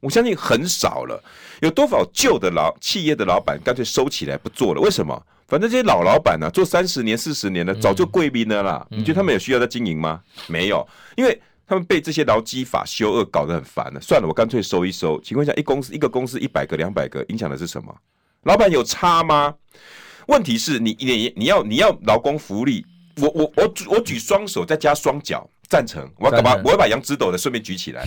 [0.00, 1.20] 我相信很少了。
[1.62, 4.80] 有多少旧的老企业的老板干脆收起来不做了？
[4.80, 5.20] 为什么？
[5.46, 8.86] 反正这些老老板呢、啊，做三十年、四十年的，早就贵宾了啦。
[8.90, 10.20] 嗯、你觉得他们有需要在经营吗？
[10.36, 14.00] 嗯、没有，因为他们被这些劳基法修恶搞得很烦了。
[14.00, 15.20] 算了，我干脆收一收。
[15.20, 17.94] 请问一下，一公司一个公司一百个、两百个，影响的是什么？
[18.44, 19.54] 老板有差吗？
[20.28, 22.84] 问题是你你你要你要劳工福利，
[23.18, 26.10] 我我我我举双手再加双脚赞成。
[26.16, 26.58] 我要干嘛？
[26.64, 28.06] 我要把杨指斗的顺便举起来。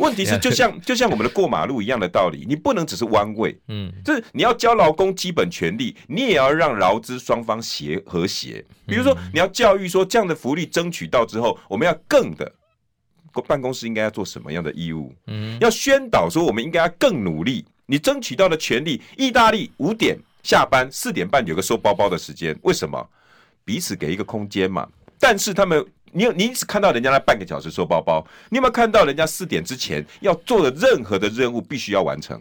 [0.00, 8.64] 问题是， 就像就像我们的过马路一样的道理，你不能只是弯位，嗯，就是你要教劳工基本权利，你也要让劳资双方协和谐。
[8.86, 12.50] 比如说，你要教育说，这样的福利争取到之后，我们要更的
[13.46, 15.14] 办公室应该要做什么样的义务？
[15.26, 17.64] 嗯，要宣导说，我们应该要更努力。
[17.86, 23.08] 你争取到的权利，意大利五点下班，四点半有个收包包的时间，为什么？
[23.64, 24.88] 彼此给一个空间嘛。
[25.18, 25.84] 但是他们。
[26.12, 32.40] 你有你只看到人家那半个小时收包包，你有没有看到人家四点之前要做的任何的任务必须要完成？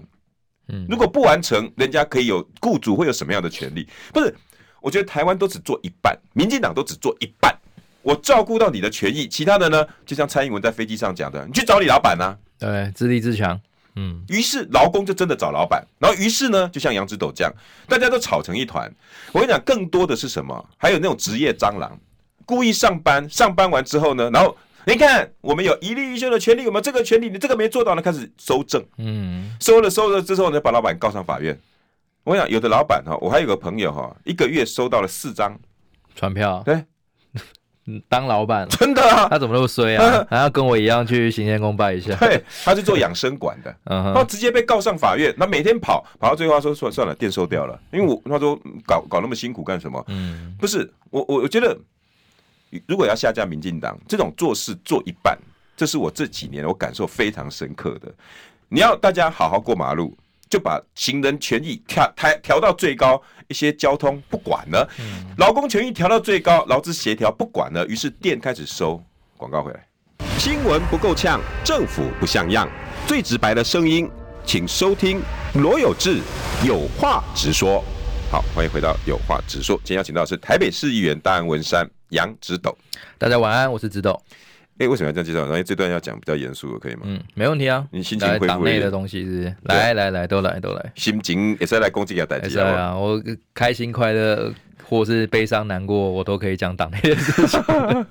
[0.69, 3.87] 嗯，如果不完成，人家可以有雇主会有什么样的权利？
[4.13, 4.35] 不是，
[4.81, 7.55] 我觉得台湾都只做一半，民进党都只做一半。
[8.01, 12.37] 我照顾到你的权益，其他的呢，就像蔡英文在飞机上讲的，你去找你老板呐、啊。
[12.59, 13.59] 对，自立自强。
[13.95, 17.51] 嗯，于是劳工就真的找老板，然后于是呢，就像杨指斗这样，
[17.87, 18.89] 大家都吵成一团。
[19.33, 20.69] 我跟你讲，更多的是什么？
[20.77, 21.99] 还有那种职业蟑螂。
[22.49, 27.29] 故意上班，上班完之后呢，然后你看，我们有一例一休的权利，有没有这个权利？
[27.29, 31.55] 你这个没做到呢，开始收证，嗯，收了收了之后呢，把老板告上法院，
[32.23, 35.55] 我想有的老板哈，我还有个朋友哈，一个月收到了四张
[36.15, 36.63] 传票。
[36.65, 36.83] 对。
[38.07, 39.27] 当老板真的啊？
[39.31, 40.23] 他怎么那么衰啊？
[40.29, 42.13] 还要跟我一样去行天宫拜一下？
[42.17, 45.33] 对，他是做养生馆的， 然后直接被告上法院。
[45.35, 47.79] 那每天跑跑到最后，他说算算了，店收掉了。
[47.91, 50.03] 因为我他说搞搞那么辛苦干什么？
[50.07, 51.75] 嗯，不是我我我觉得，
[52.87, 55.37] 如果要下架民进党，这种做事做一半，
[55.75, 58.13] 这是我这几年我感受非常深刻的。
[58.67, 60.17] 你要大家好好过马路。
[60.49, 64.89] 就把行人权益调调调到最高，一些交通不管了，
[65.37, 68.99] 劳工权益调到最高，劳资协调不管了，于是店开始收
[69.37, 69.87] 广告回来。
[70.39, 72.67] 新闻不够呛，政府不像样，
[73.05, 74.09] 最直白的声音，
[74.43, 75.21] 请收听
[75.53, 76.19] 罗有志
[76.65, 77.85] 有话直说。
[78.31, 82.77] 好，欢迎回到有话直说，今天邀请到的是台北市议员大安文山杨直斗。
[83.17, 84.19] 大家晚安，我是直斗。
[84.79, 85.45] 哎、欸，为什么要这样介绍？
[85.45, 87.01] 因为这段要讲比较严肃的，可以吗？
[87.03, 87.85] 嗯，没问题啊。
[87.91, 89.77] 你心情恢复党内的东西是，不是？
[89.77, 90.91] 来来来，都来都来。
[90.95, 92.95] 心情也是来攻击一下代志啊！
[92.97, 93.21] 我
[93.53, 94.53] 开心快乐，
[94.87, 97.61] 或是悲伤难过，我都可以讲党内的事情。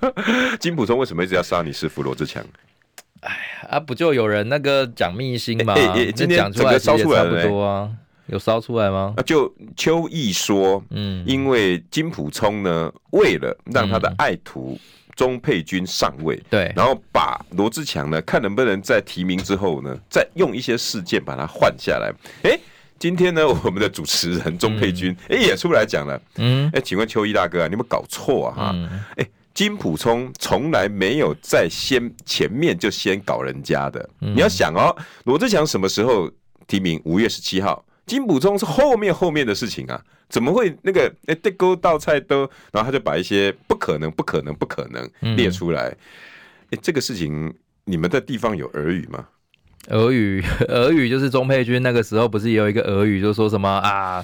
[0.61, 2.45] 金普聪为什么一直要杀你师傅罗志强？
[3.21, 5.73] 哎呀，啊，不就有人那个讲秘辛吗？
[5.73, 7.89] 欸欸欸、今天讲出来烧出来差不多啊，
[8.31, 9.13] 有烧出来吗？
[9.17, 14.77] 啊就邱毅说，嗯，因为金溥聪呢，为了让他的爱徒。
[14.79, 14.85] 嗯
[15.19, 22.09] 钟佩君上位，对，然后把罗志强呢，看能不能在提名之后呢，再用一些事件把他换下来。
[22.43, 22.57] 哎，
[22.97, 28.55] 今天呢，我们的主持人钟佩君哎、嗯、也出来讲了，嗯，哎，请问邱毅大哥啊，你有没有搞错啊？
[28.55, 34.09] 哈、嗯，哎，金普聪从来没有在先前面就先搞人家的。
[34.21, 36.31] 嗯、你要想哦，罗志强什么时候
[36.65, 36.97] 提名？
[37.03, 37.83] 五月十七号。
[38.09, 42.39] 金补充是后面后面的事情啊，怎么会那个哎，这勾倒菜都，
[42.73, 45.83] 然后他就把一些不可能、不可能、不可能列出来。
[45.83, 45.97] 哎、
[46.71, 47.53] 嗯，这个事情
[47.85, 49.27] 你们的地方有耳语吗？
[49.87, 54.23] 俄语， 俄语就是钟佩君那个时候不是也有一个俄语，就说什么啊？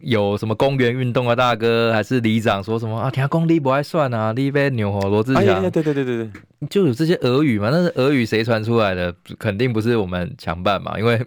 [0.00, 3.10] 有什么公园运动啊大哥还是里长说什么啊？
[3.10, 4.32] 听公你不爱算啊？
[4.36, 5.44] 你被牛和罗志祥？
[5.70, 6.30] 对对对对对，
[6.70, 7.70] 就有这些俄语嘛？
[7.70, 9.12] 那是俄语谁传出来的？
[9.38, 11.20] 肯定不是我们强办嘛，因为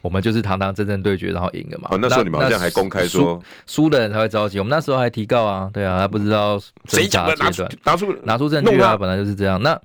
[0.00, 1.88] 我们就是堂堂正正对决，然后赢了嘛。
[1.90, 4.58] 哦，那时候你们好像还公开说输的人才会着急。
[4.58, 9.62] 我们那时候还提告啊，对啊，他不知道谁讲的，拿出拿出拿出证据啊，本来就是这样。
[9.62, 9.78] 那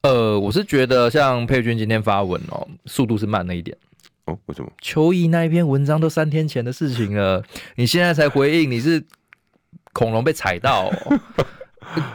[0.00, 3.76] 呃，我是觉得像佩君今天发文哦，速度是慢了一点。
[4.32, 4.70] 哦，为什么？
[4.80, 7.42] 邱毅那一篇文章都三天前的事情了，
[7.76, 9.02] 你现在才回应，你是
[9.92, 11.20] 恐龙被踩到哦？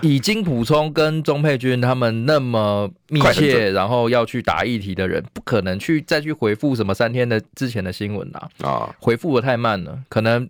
[0.02, 8.50] 以金溥聪跟钟佩君他们那么密切，然后要去答议题的人，不可能去再去回复什么三天的之前的新闻啦。
[8.62, 10.50] 啊，回复的太慢了，可能。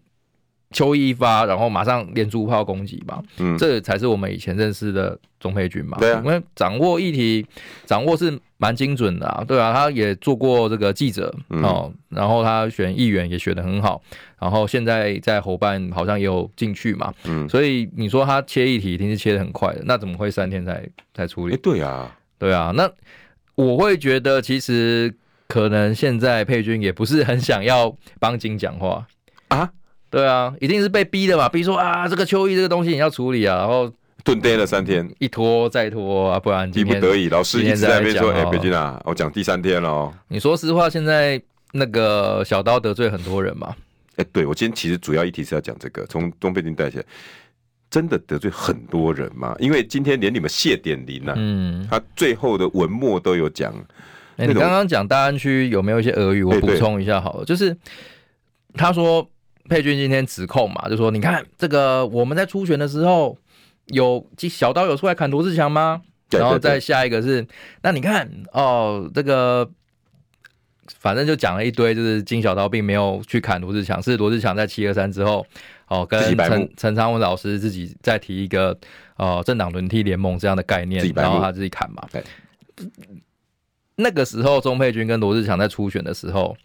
[0.71, 5.97] 邱毅一发，然后马上连珠炮攻击吧，嗯，这才是我们以前认识的钟佩君嘛。
[5.97, 7.47] 对啊，因为掌握议题，
[7.85, 9.43] 掌握是蛮精准的啊。
[9.47, 14.01] 对啊，他也做过这个记者哦，然后他选议员也选得很好，
[14.39, 17.13] 然后现在在侯办好像也有进去嘛。
[17.25, 21.53] 嗯，所以你说他切议题一定是切的很快的，那怎么会三天才才处理？
[21.53, 22.89] 欸，对啊，对啊，那
[23.55, 25.13] 我会觉得其实
[25.47, 29.07] 可能现在佩君也不是很想要帮金讲话
[29.47, 29.69] 啊。
[30.09, 33.91] 对啊，一定是被逼的嘛，逼说啊，这个秋意这个东西你要处理啊，然后
[34.27, 40.13] 顿呆了三天，一拖再拖啊，不然逼不得已，老师一直在那边说，哎，佩君啊，我讲第三天了。
[40.27, 43.73] 你说实话，现在那个小刀得罪很多人嘛？
[44.17, 47.05] 哎，对，我今天其实主要议题是要讲这个，从钟佩君带起来，
[47.89, 49.55] 真的得罪很多人嘛？
[49.59, 53.73] 因为今天连你们谢点林呐，嗯，他最后的文末都有讲。
[54.35, 56.43] 哎，你刚刚讲大安区有没有一些俄语？
[56.43, 57.73] 我补充一下好了，就是
[58.73, 59.25] 他说。
[59.69, 63.37] 佩君今天指控嘛，就说你看这个我们在初选的时候
[63.87, 66.01] 有小刀有出来砍罗志强吗？
[66.29, 67.47] 然后再下一个是，
[67.81, 69.69] 那你看哦，这个
[70.99, 75.45] 反正就讲了一堆，就是金小刀并没有去砍罗志强，是罗志强在七二三之后
[75.87, 78.77] 哦，跟陈陈昌文老师自己再提一个
[79.15, 82.05] 哦政党轮替联盟这样的概念，然后他自己砍嘛。
[83.95, 86.55] 那个时候钟佩君跟罗志强在初选的时候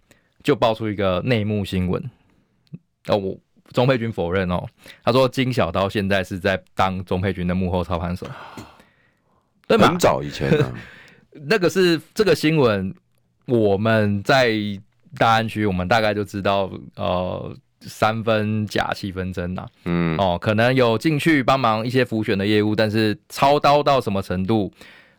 [0.43, 2.03] 就爆出一个内幕新闻。
[3.07, 3.39] 哦，我
[3.73, 4.65] 钟佩君否认哦，
[5.03, 8.27] 他说金小刀现在是在当钟佩君的幕后操盘手，
[9.67, 9.89] 对吧？
[9.89, 10.73] 很早以前啊，
[11.49, 12.95] 那个是这个新闻，
[13.47, 14.53] 我们在
[15.19, 24.73] 大安区，我们大概就知道，呃，三分假七分真呐，嗯，哦，可能有进去帮忙一些浮选的业务，但是操刀到什么程度，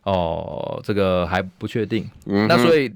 [0.04, 2.08] 哦，这个还不确定。
[2.26, 2.92] 嗯，那所以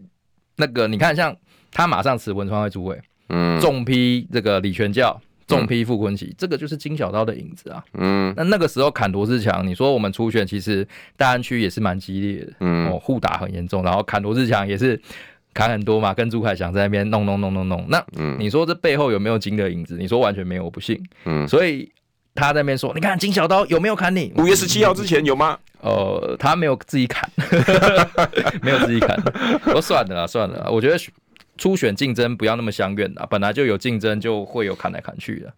[0.56, 1.36] 那个你看，像
[1.70, 3.00] 他马上辞文传会主委。
[3.30, 7.82] 嗯，重批这个李全教，重批傅崐萁，这个就是金小刀的影子啊。
[7.94, 10.86] 嗯，那那个时候砍罗志强，你说我们初选其实
[11.16, 15.00] 大安区也是蛮激烈的，嗯，哦，互打很严重，然后砍罗志强也是
[15.54, 17.84] 砍很多嘛，跟朱凯翔在那边弄弄弄弄弄。
[17.88, 19.96] 那嗯你说这背后有没有金的影子？
[19.98, 21.02] 你说完全没有，我不信。
[21.24, 21.90] 嗯，所以
[22.34, 24.32] 他在那边说，你看金小刀有没有砍你？
[24.36, 25.58] 五月十七号之前有吗？
[25.80, 27.30] 呃，他没有自己砍，
[28.62, 29.16] 没有自己砍。
[29.74, 30.98] 我算了啦，算了啦，我觉得
[31.58, 35.52] 初选竞争不要那么相怨啊，本来就有竞争，就会有砍来砍去的。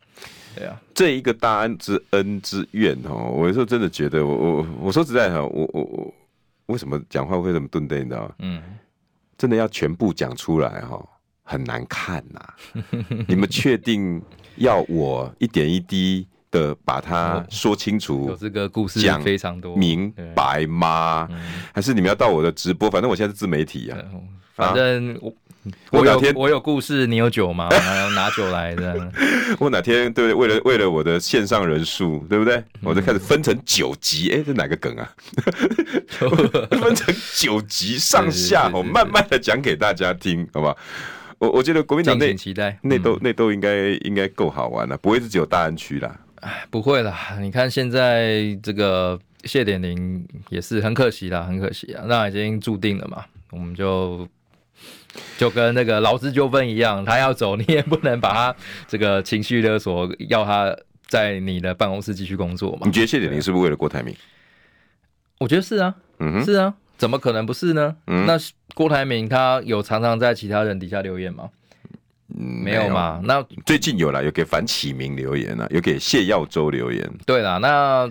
[0.56, 6.14] 对啊，这一个大恩之恩之怨哦，我有时候真的觉得我，我我我说实在哈，我我我
[6.66, 8.34] 为什么讲话会这么顿顿，你知道吗？
[8.40, 8.60] 嗯，
[9.38, 11.00] 真的要全部讲出来哈，
[11.44, 12.40] 很难看呐。
[13.28, 14.20] 你们确定
[14.56, 18.26] 要我一点一滴的把它 说清楚？
[18.28, 21.28] 有这个故事讲非常多，明白吗？
[21.72, 22.90] 还是你们要到我的直播？
[22.90, 23.96] 反正我现在是自媒体呀，
[24.56, 25.32] 反正我。
[25.90, 27.68] 我有我有故事，你有酒吗？
[28.16, 29.12] 拿酒来的。
[29.58, 30.48] 我哪天对不对？
[30.48, 32.62] 为了为了我的线上人数，对不对？
[32.82, 34.32] 我就开始分成九级。
[34.32, 35.12] 哎，这哪个梗啊？
[36.80, 40.76] 分成九级上下，我慢慢的讲给大家听，好不好？
[41.38, 46.18] 我我觉得国民党内期待内斗内斗应该应该够好玩了，不会是只有大安区啦。
[46.36, 47.36] 哎，不会啦。
[47.38, 52.04] 你看现在这个谢点玲也是很可惜啦，很可惜啊。
[52.06, 54.26] 那已经注定了嘛，我们就。
[55.36, 58.56] 就跟那个劳资纠纷一样，他要走，你也不能把他
[58.86, 60.76] 这个情绪勒索，要他
[61.08, 62.82] 在你的办公室继续工作嘛？
[62.84, 64.14] 你觉得谢点玲是不是为了郭台铭？
[65.38, 67.96] 我觉得是啊，嗯，是啊，怎么可能不是呢？
[68.06, 68.38] 嗯，那
[68.74, 71.50] 郭台铭他有常常在其他人底下留言吗？
[72.38, 73.20] 嗯，没有嘛。
[73.24, 77.10] 那最近有了，有给樊启明留言了，有给谢耀洲留言。
[77.26, 78.10] 对啦，那。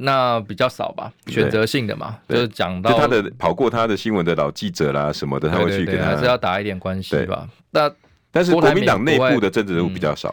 [0.00, 7.48] 那比较少吧，选择性的嘛，就是讲到他的跑过他的新闻的老记者啦什么的，他会去跟他还是要打一点关系吧。
[7.70, 7.90] 那
[8.30, 10.32] 但是国民党内部的政治人物比较少，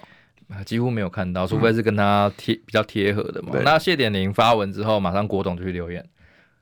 [0.66, 3.54] 几乎没有看到，除非是跟他贴比较贴合的嘛。
[3.64, 6.08] 那谢点玲发文之后，马上国董就去留言。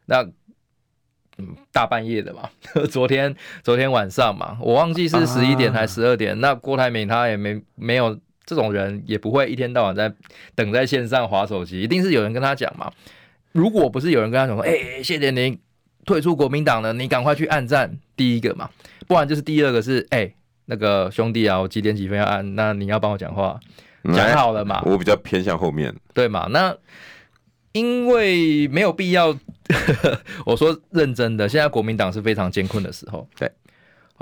[0.05, 0.23] 那
[1.37, 2.49] 嗯，大半夜的嘛，
[2.89, 6.39] 昨天昨天晚上嘛，我忘记是十一点还是十二点。
[6.39, 8.17] 那郭台铭他也没没有。
[8.45, 10.13] 这种人也不会一天到晚在
[10.55, 12.91] 等在线上划手机，一定是有人跟他讲嘛。
[13.51, 15.57] 如果不是有人跟他讲说，哎、欸，谢点玲
[16.05, 18.69] 退出国民党了，你赶快去按赞第一个嘛，
[19.07, 20.35] 不然就是第二个是，哎、欸，
[20.65, 23.59] 那个兄弟啊，我几点几分要按，那你要帮我讲话，
[24.13, 24.81] 讲好了嘛。
[24.85, 26.47] 我比较偏向后面，对嘛？
[26.49, 26.75] 那
[27.71, 29.37] 因为没有必要，
[30.45, 33.49] 我说认真的，现在国民党是非常艰困的时候，对。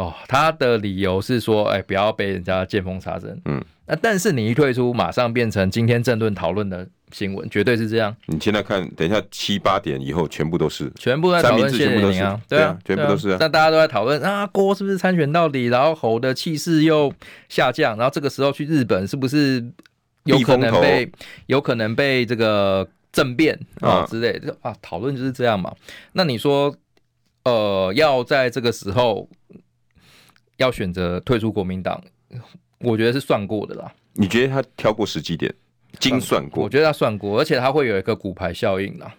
[0.02, 3.40] 哦，他的理由是说，哎，不要被人家见缝插针。
[3.46, 8.16] 嗯，那但是你一退出，马上变成今天政论讨论的新闻，绝对是这样。
[8.26, 13.38] 你现在看，等一下七八点以后，全部都是，全部在讨论谢点玲啊，对啊，全部都是啊。
[13.40, 15.68] 那大家都在讨论啊，郭是不是参选到底？
[15.68, 17.14] 然后侯的气势又
[17.48, 19.64] 下降，然后这个时候去日本是不是
[20.24, 21.12] 有可能被
[21.46, 24.76] 有可能被这个政变啊之类的啊？
[24.82, 25.72] 讨论就是这样嘛。
[26.14, 26.76] 那你说，
[27.44, 29.30] 呃，要在这个时候。
[30.62, 32.02] 要选择退出国民党，
[32.80, 33.92] 我觉得是算过的啦。
[34.14, 35.54] 你觉得他挑过时机点，
[36.00, 36.64] 精算过？
[36.64, 39.14] 我觉得他算过，而且他会有一个骨牌效应啦。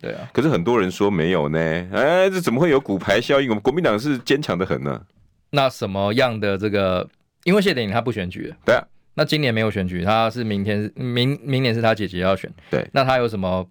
[0.00, 1.58] 对啊，可是很多人说没有呢。
[1.92, 3.48] 哎，这怎么会有骨牌效应？
[3.48, 5.02] 我们国民党是坚强的很呢。
[5.50, 7.08] 那什么样的这个？
[7.44, 8.82] 因为谢点玲他不选举，对啊。
[9.14, 12.86] 那今年没有选举，他是明天明明年是他姐姐要选，对。
[12.92, 13.66] 那他有什么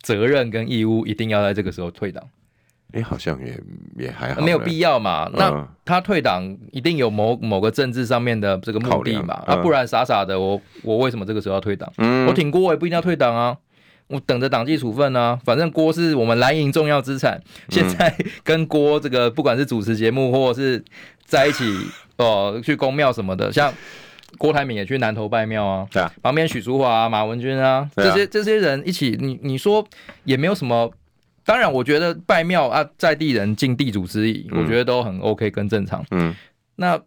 [0.00, 2.22] 责任跟义务，一定要在这个时候退党？
[2.94, 3.60] 哎，好像也
[3.98, 5.28] 也还好，没有必要嘛。
[5.34, 9.34] 那他退党一定有某某个政治上面的这个目的嘛？
[9.46, 11.92] 啊，不然傻傻的，我我为什么这个时候要退党？
[12.28, 13.56] 我挺郭，我也不一定要退党啊。
[14.06, 15.36] 我等着党纪处分啊。
[15.44, 17.42] 反正郭是我们蓝营重要资产。
[17.68, 18.14] 现在
[18.44, 20.84] 跟郭这个不管是主持节目或者是
[21.24, 21.64] 在一起
[22.18, 23.74] 哦，去公庙什么的，像
[24.38, 25.84] 郭台铭也去南投拜庙啊。
[25.90, 29.84] 对啊，旁边许淑华、马文君啊，这些这些人一起，你你说
[30.22, 30.88] 也没有什么。
[31.44, 36.02] 当然，我觉得拜庙啊，在地人尽地主之谊，我觉得都很 OK，跟正常。
[36.10, 36.34] 嗯，
[36.76, 36.98] 那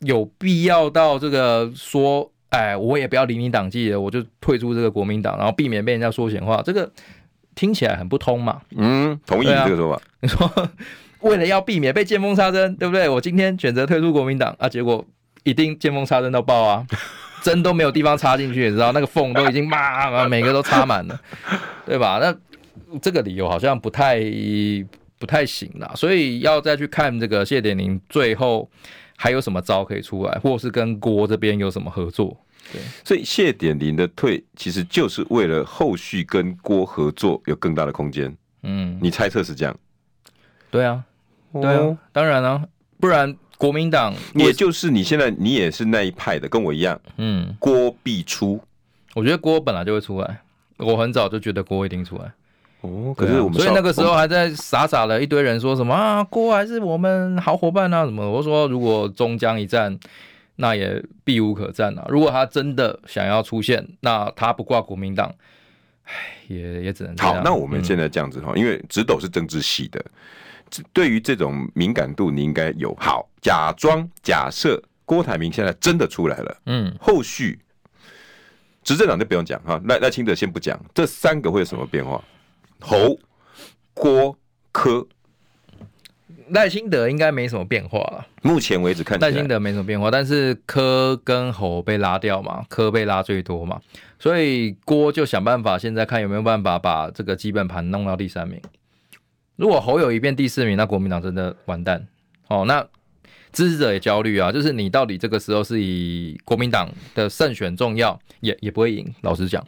[0.00, 6.90] 有必要到这个说，哎，我也不要理你党纪了，我就退出这个国民党，然后避免被人家说闲话，这个
[7.54, 8.62] 听起来很不通嘛。
[8.74, 10.02] 嗯，同意这个说法。
[10.20, 10.70] 你说
[11.20, 13.08] 为了要避免被见缝插针，对不对？
[13.10, 15.04] 我今天选择退出国民党啊，结果
[15.44, 16.86] 一定见缝插针到爆啊，
[17.42, 21.20] 针都没有地方插进去，你知道那个缝都已经嘛，每个都插满了，
[21.84, 22.18] 对吧？
[22.22, 22.34] 那。
[23.00, 24.20] 这个理由好像不太
[25.18, 28.68] 不太行啦，所以要再去看这个谢点玲最后
[29.16, 32.36] 还有什么招可以出来，或是跟郭这边有什么合作。
[32.72, 38.36] 对，所以谢点玲的退其实就是为了后续跟郭合作有更大的空间。
[38.62, 39.76] 嗯，你猜测是这样？
[40.70, 41.02] 对啊，
[41.52, 42.62] 对啊，当然啊，
[43.00, 47.00] 不然国民党也就是你现在你也是那一派的，跟我一样。
[47.16, 48.60] 嗯，郭必出，
[49.14, 50.42] 我觉得郭本来就会出来，
[50.76, 52.30] 我很早就觉得郭一定出来。
[52.80, 58.30] 哦，可是我们、啊、所以那个时候还在傻傻的一堆人说什么啊，郭还是我们好伙伴啊什么？
[58.30, 59.98] 我说如果终将一战，
[60.56, 62.06] 那也避无可战啊。
[62.08, 65.34] 如果他真的想要出现，那他不挂国民党，
[66.04, 66.12] 唉，
[66.46, 67.16] 也也只能。
[67.16, 67.40] 好。
[67.42, 70.04] 那我们现在这样子哈，嗯、因为直斗是政治系的，
[70.92, 72.94] 对于这种敏感度你应该有。
[72.94, 77.58] 好，假装假设郭台铭现在真的出来了，嗯，后续
[78.84, 82.22] 执政党就不用讲哈，赖赖清德先不讲，这三个会有什么变化？
[82.80, 83.18] 侯、
[83.94, 84.38] 郭、
[84.72, 85.06] 柯，
[86.50, 88.26] 赖清德应该没什么变化了。
[88.42, 93.80] 目前为止看，赖清德没什么变化，但是柯跟侯被拉掉嘛，柯被拉最多嘛，
[94.18, 98.60] 所以郭就想办法，现在看有没有办法把这个基本盘弄到第三名。
[99.56, 102.06] 如果侯友宜变第四名，那国民党真的完蛋。
[102.46, 102.86] 哦，那
[103.52, 109.12] 支持者也焦虑啊，就是你到底这个时候是以国民党的胜选重要，也也不会赢。
[109.22, 109.62] 老实讲。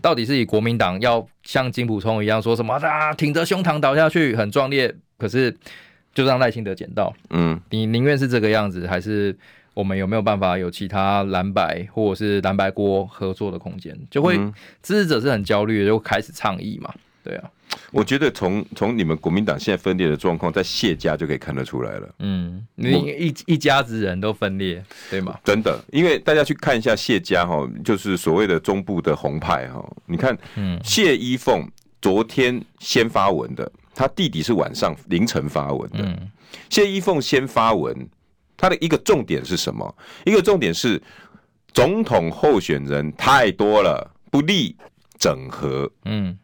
[0.00, 5.56] 到底是以国民党要像金溥聪一样说什么啊，挺着胸膛倒下去很壮烈，可是
[6.14, 7.12] 就让赖清德捡到。
[7.30, 9.36] 嗯，你宁愿是这个样子，还是
[9.74, 13.96] 我们有没有办法有其他蓝白或者是蓝白锅合作的空间？
[14.10, 14.36] 就会
[14.82, 16.94] 支持者是很焦虑的，就开始倡议嘛。
[17.22, 17.50] 对啊。
[17.92, 22.14] 我觉得从从你们国民党现在分裂的状况，在谢家就可以看得出来了。
[22.18, 25.38] 嗯，你一一家子人都分裂，对吗？
[25.44, 29.84] 真的，因为大家去看一下谢家哈，就是所谓的中部的红派哈。
[30.06, 30.36] 你看，
[30.82, 31.66] 谢依凤
[32.00, 36.18] 昨天先发文的，他弟弟是晚上凌晨发文的。
[36.68, 38.08] 谢依凤先发文，
[38.56, 39.94] 他的一个重点是什么？
[40.24, 41.00] 一个重点是
[41.72, 44.76] 总统候选人太多了，不利
[45.18, 45.90] 整合。
[46.04, 46.38] 嗯。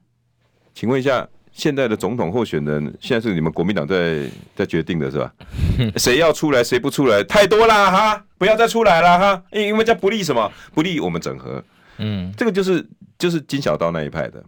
[0.74, 5.32] 请问一下，现在的总统候选人现在是你们国民党在在决定的是吧？
[5.96, 7.22] 谁要出来，谁不出来？
[7.24, 10.50] 太多了哈，不要再出来了哈，因因为这不利什么？
[10.74, 11.62] 不利我们整合。
[11.98, 12.84] 嗯，这个就是
[13.18, 14.42] 就是金小刀那一派的，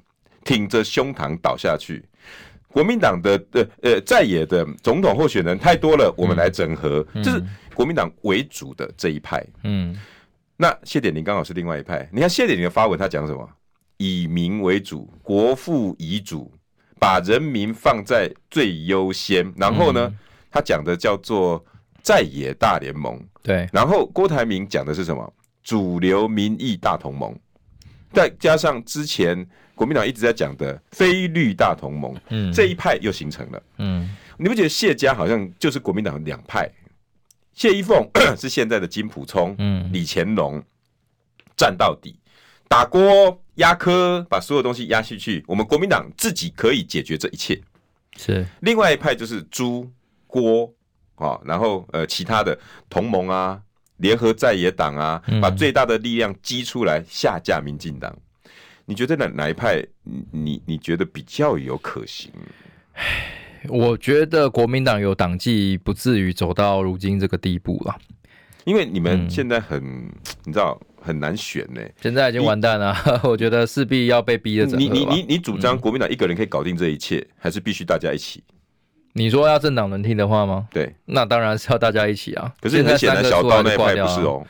[0.44, 2.02] 挺着胸膛倒下去。
[2.68, 9.44] 国民党的呃呃在野的总统候选人太多了，我们来整合，这、嗯、是国民党为主的这一派。
[9.62, 9.96] 嗯，
[10.56, 12.08] 那谢点林刚好是另外一派。
[12.10, 13.48] 你看谢点林的发文，他讲什么？
[14.04, 16.52] 以民为主，国父遗嘱，
[17.00, 19.50] 把人民放在最优先。
[19.56, 20.18] 然后呢，嗯、
[20.50, 21.64] 他讲的叫做
[22.02, 23.18] 在野大联盟。
[23.42, 23.66] 对。
[23.72, 25.32] 然后郭台铭讲的是什么？
[25.62, 27.34] 主流民意大同盟。
[28.12, 29.34] 再加上之前
[29.74, 33.62] 国民党一直在讲的非绿大同盟，嗯，这一派又形成了。
[33.78, 36.70] 嗯，你不觉得谢家好像就是国民党两派？
[37.54, 40.62] 谢依凤 是现在的金溥聪，嗯，李乾隆
[41.56, 42.14] 站到底。
[42.68, 47.60] 打郭压科，把所有东西压下去，我们国民党自己可以解决这一切。
[48.16, 49.88] 是另外一派就是朱
[50.26, 50.72] 郭
[51.16, 53.60] 啊，然后呃其他的同盟啊，
[53.98, 58.12] 联合在野党啊，把最大的力量激出来下架民进党。
[58.12, 58.50] 嗯、
[58.86, 59.84] 你觉得哪哪一派？
[60.32, 62.30] 你你觉得比较有可行？
[63.68, 67.96] 我觉得国民党有党纪，不至于走到如今这个地步了。
[68.64, 70.12] 因为你们现在很，嗯、
[70.44, 70.80] 你知道。
[71.04, 72.96] 很难选呢，现在已经完蛋了。
[73.22, 74.78] 我觉得势必要被逼着整合。
[74.78, 78.42] 你你你你主张国民党一个人可以搞定这一切，嗯、还是必须大家一起？
[79.12, 80.66] 你说要政党轮替的话吗？
[80.72, 82.52] 对，那当然是要大家一起啊。
[82.60, 84.42] 可是很显然小刀那派不是哦。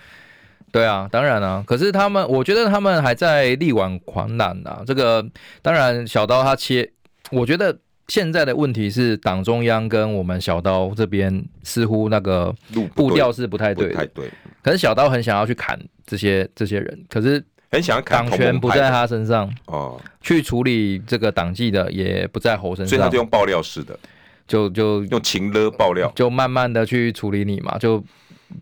[0.70, 1.62] 对啊，当然啊。
[1.66, 4.82] 可是他们，我觉得他们还在力挽狂澜啊。
[4.86, 5.24] 这个
[5.60, 6.92] 当然，小刀他切，
[7.30, 7.76] 我觉得。
[8.08, 12.54] 现在的问题是，党中央跟我们小刀这边似乎那个
[12.94, 14.30] 步调是不太对，太对。
[14.62, 23.98] 可是小刀很想要去砍这些这些人，可是很想要砍党权不在他身上哦，去处理这个党纪的也不在侯身上，所以他就用爆料式的，
[24.46, 28.04] 就就用情勒爆料，就慢慢的去处理你嘛，就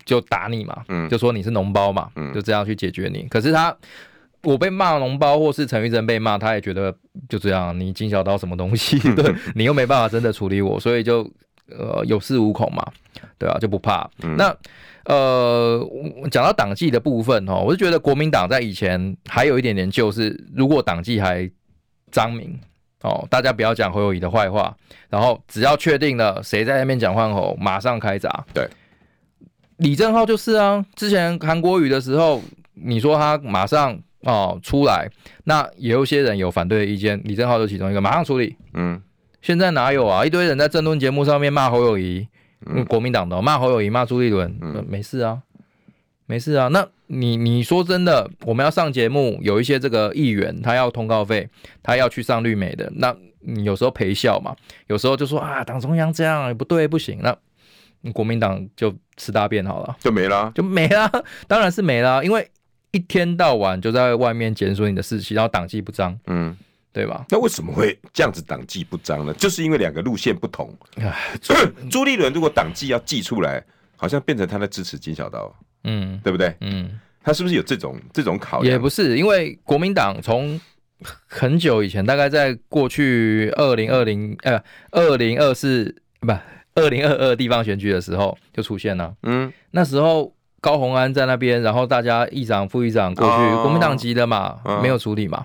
[0.05, 3.27] 就打你嘛，嗯，就说你是脓包嘛，嗯，就这样去解决你。
[3.29, 3.75] 可是他。
[4.43, 6.93] 我被骂脓包，或是陈玉珍被骂，他也觉得
[7.29, 7.77] 就这样。
[7.79, 8.99] 你金小刀什么东西？
[9.15, 11.21] 对你又没办法真的处理我，所以就
[11.69, 12.85] 呃有恃无恐嘛，
[13.37, 14.09] 对啊，就不怕。
[14.21, 14.53] 嗯、那
[15.05, 15.81] 呃
[16.29, 21.49] 讲到党纪的部分哦，我就觉得国民党在以前还有一点点旧，是如果党纪还
[22.11, 22.59] 彰明
[23.01, 24.75] 哦，大家不要讲侯友宜的坏话，
[25.09, 28.45] 然后只要确定了谁在那边讲换侯，马上开闸。
[28.53, 28.67] 对，
[29.77, 32.41] 李正浩就是啊，之前韩国瑜的时候，
[32.73, 33.97] 你说他马上。
[34.23, 35.09] 哦，出来，
[35.43, 38.55] 那也有些人有反对的意见，李正浩就其中一个，马上处理。
[38.73, 39.01] 嗯，
[39.41, 40.25] 现在哪有啊？
[40.25, 42.25] 一堆人在政论节目上面骂侯友谊，
[42.65, 45.41] 嗯，国民党的骂侯友谊，骂朱立伦，嗯，没事啊，
[46.25, 46.69] 没事啊。
[46.69, 51.49] 那你你说真的，我们要上节目，有一些这个议员他要通告费，
[51.81, 54.55] 他要去上绿美的，那你有时候陪笑嘛，
[54.87, 57.35] 有时候就说啊，党中央这样不对不行，那
[58.13, 61.11] 国民党就吃大便好了，就没了，就没了，
[61.45, 62.49] 当然是没了，因为。
[62.93, 66.55] 一天到晚就在外面检索你的事情，然后党纪不彰，嗯，
[66.91, 67.25] 对吧？
[67.29, 69.33] 那为什么会这样子党纪不彰呢？
[69.33, 70.71] 就是因为两个路线不同。
[71.89, 73.63] 朱立伦如果党纪要记出来，
[73.97, 75.53] 好像变成他在支持金小刀，
[75.85, 76.55] 嗯，对不对？
[76.61, 78.71] 嗯，他是不是有这种这种考量？
[78.71, 80.61] 也不是，因为国民党从
[81.27, 86.31] 很久以前，大概在过去二零二零呃二零二四不
[86.75, 89.15] 二零二二地方选举的时候就出现了。
[89.23, 90.31] 嗯，那时候
[90.63, 95.43] 高虹安在那边，然后大家议长、副议长过去，哦、国民党籍的嘛，哦、没有处理嘛。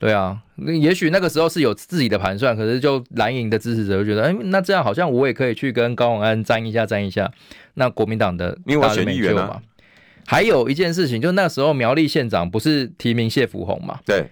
[0.00, 7.30] 对啊，那也许那个时候是有自己的盘算，可是就蓝营的支持者就觉得，哎，那这样好像我也可以去跟高虹安沾一下，沾一下。
[7.74, 9.62] 那国民党的因为我选议员嘛。
[10.26, 14.00] 还有一件事情，就那时候苗栗县长不是提名谢福弘嘛？
[14.04, 14.26] 对。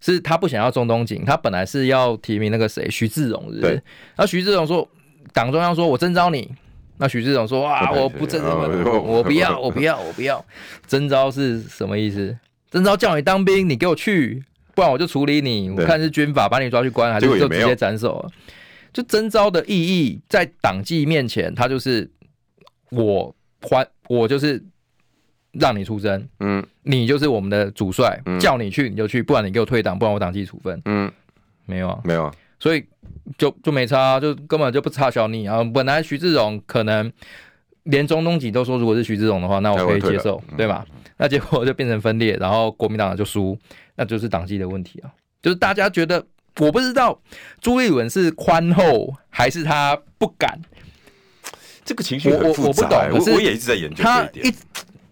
[0.00, 3.60] 是他不想要中东锦，他本来是要提名那个谁徐志荣，是不是？
[3.62, 3.70] 对。
[3.70, 4.88] 然后徐志荣说，
[5.32, 6.48] 党中央说我征召你，
[6.98, 8.56] 那许志荣说啊，我不征召，
[9.00, 10.44] 我不要，我不要，我不要。
[10.86, 12.36] 征召是什么意思？
[12.70, 14.42] 征召叫你当兵，你给我去，
[14.74, 15.70] 不然我就处理你。
[15.70, 18.30] 我看是军法把你抓去关，还是就直接斩首了？
[18.92, 22.10] 就征召的意义，在党纪面前，他就是
[22.90, 24.62] 我还我就是。
[25.52, 31.10] 让你出征，嗯，你就是我们的主帅，嗯、叫你去你就去，不然你给我退党，不然我党纪处分，嗯，
[31.64, 32.84] 没有啊，没有啊，所以
[33.36, 35.62] 就就没差，就根本就不差小你啊。
[35.62, 37.12] 本来徐志荣可能
[37.84, 40.84] 连中东锦都说，如果是徐志荣的话，那我可以接受，对吧？
[40.90, 43.56] 嗯、那结果就变成分裂，然后国民党就输，
[43.96, 45.10] 那就是党纪的问题啊。
[45.40, 46.24] 就是大家觉得，
[46.58, 47.20] 我不知道
[47.60, 50.58] 朱立伦是宽厚还是他不敢，
[51.84, 54.54] 这个情绪很复杂，我我不懂，可是我也一直在研究他一点。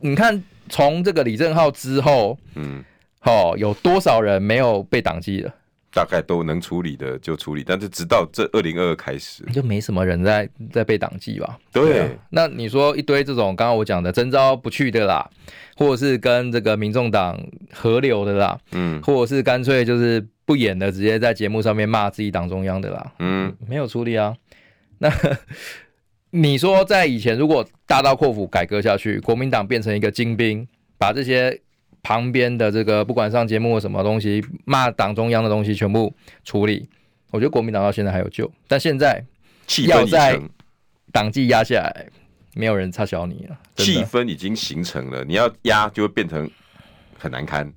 [0.01, 2.85] 你看，从这个李正浩之后，嗯，
[3.21, 5.53] 好、哦，有多少人没有被党纪的？
[5.97, 11.59] 大概都能处理的就处理，但是直到这二零二二开始，就没什么人在在被党纪吧？
[11.73, 12.09] 对，对、啊。
[12.29, 15.27] 那你说一堆这种刚刚我讲的征召不去的啦，
[15.75, 17.41] 或者是跟这个民众党
[17.73, 24.37] 合流的啦，嗯，或者是干脆就是不演的，直接在节目上面骂自己党中央的啦，嗯，没有处理啊，
[24.99, 25.11] 那。
[26.31, 30.67] 你说在以前，如果大刀阔斧改革下去，国民党变成一个精兵，
[30.99, 31.59] 把这些
[32.07, 36.89] 旁边的这个不管上节目或什么东西骂党中央的东西全部处理，
[37.33, 38.49] 我觉得国民党到现在还有救。
[38.69, 39.21] 但现在
[39.89, 40.41] 要在
[41.11, 42.07] 党纪压下来，
[42.55, 46.49] 没有人插小你了，气氛已经形成了，你要压就会变成
[47.19, 47.69] 很难堪。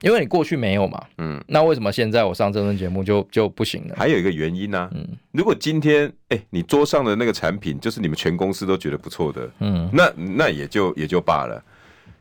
[0.00, 3.94] 因为你过去没有嘛，嗯，那为什么现在我上这份节目就就不行了？
[3.96, 11.62] 还有一个原因呢、啊，嗯，如果今天哎、欸，你桌上的那个产品就是你们全公司都觉得不错的，嗯，那那也就也就罢了。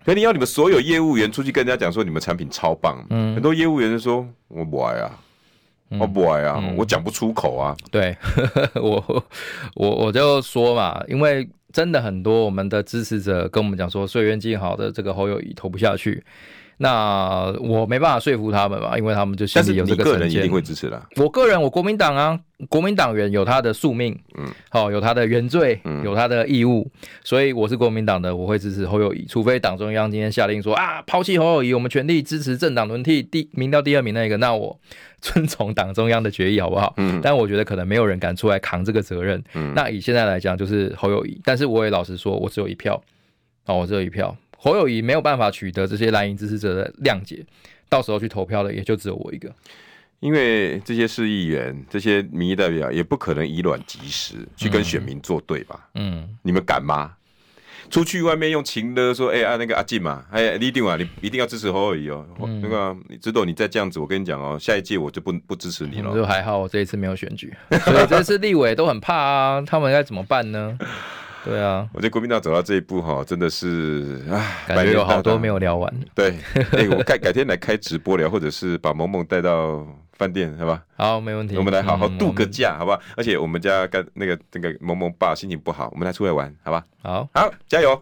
[0.05, 5.19] 可你要你们所有业务员出去跟人家讲说你们产品超棒，嗯，很多业务员就说我不爱啊，
[5.89, 7.75] 嗯、我不爱啊，嗯、我讲不出口啊。
[7.89, 8.15] 对，
[8.75, 9.25] 我
[9.73, 16.23] 我我就说嘛，因为真的很多我们的支持者跟我们讲说，岁月静好的这个侯友已投不下去。
[16.77, 21.01] 那我没办法说服他们吧，因为他们就心里有这个人一定会支持的。
[21.15, 26.91] 我个人，我国民党啊，国民党员有他的宿命，嗯，好，有他的原罪，嗯，有他的义务，
[27.23, 34.77] 所以我是国民党的，我会支持侯友谊，除非党中央今天下令说啊，抛弃侯友谊，我们全力支持政党轮替第民调第二名那个，那我
[35.21, 36.93] 遵从党中央的决议，好不好？
[36.97, 39.41] 嗯，但我觉得可能没有人敢出来扛这个责任。
[39.53, 43.01] 嗯，那以现在来讲，就是侯友谊，但是我也老实说，我只有一票，
[43.65, 44.35] 哦，我只有一票。
[44.65, 47.45] 侯友谊没有办法取得这些蓝营支持者的谅解，
[47.87, 49.53] 到时候去投票的也就只有我一个。
[50.21, 55.87] 因为这些市议员、这些民意代表也不可能以卵击石去跟选民作对吧？
[55.93, 57.13] 嗯，你们敢吗？
[57.91, 62.25] 出去外面用情的说，哎、欸、啊那个阿进嘛，哎你一定啊，你一定要支持侯友谊哦。
[62.41, 66.11] 嗯、那个你知道你再这样子，我跟你讲哦，下一届我就不不支持你了。
[66.15, 67.53] 就还好，我这一次没有选举，
[67.83, 70.75] 所以这次立委都很怕啊，他们该怎么办呢？
[71.45, 75.93] 对啊，我觉得国民党走到这一步哈，真的是唉，感觉有好多没有聊完。
[76.15, 76.31] 对，
[76.71, 80.83] 哎、欸，我改 改天来开直播聊，或者是把萌萌带到饭店，好吧？
[80.97, 81.55] 好，没问题。
[81.55, 82.99] 我们来好好度个假，嗯、好吧？
[83.15, 86.83] 而且我们家跟那个那个萌萌爸心情不好，我们来出来玩，好吧？
[87.03, 88.01] 好，好，加油。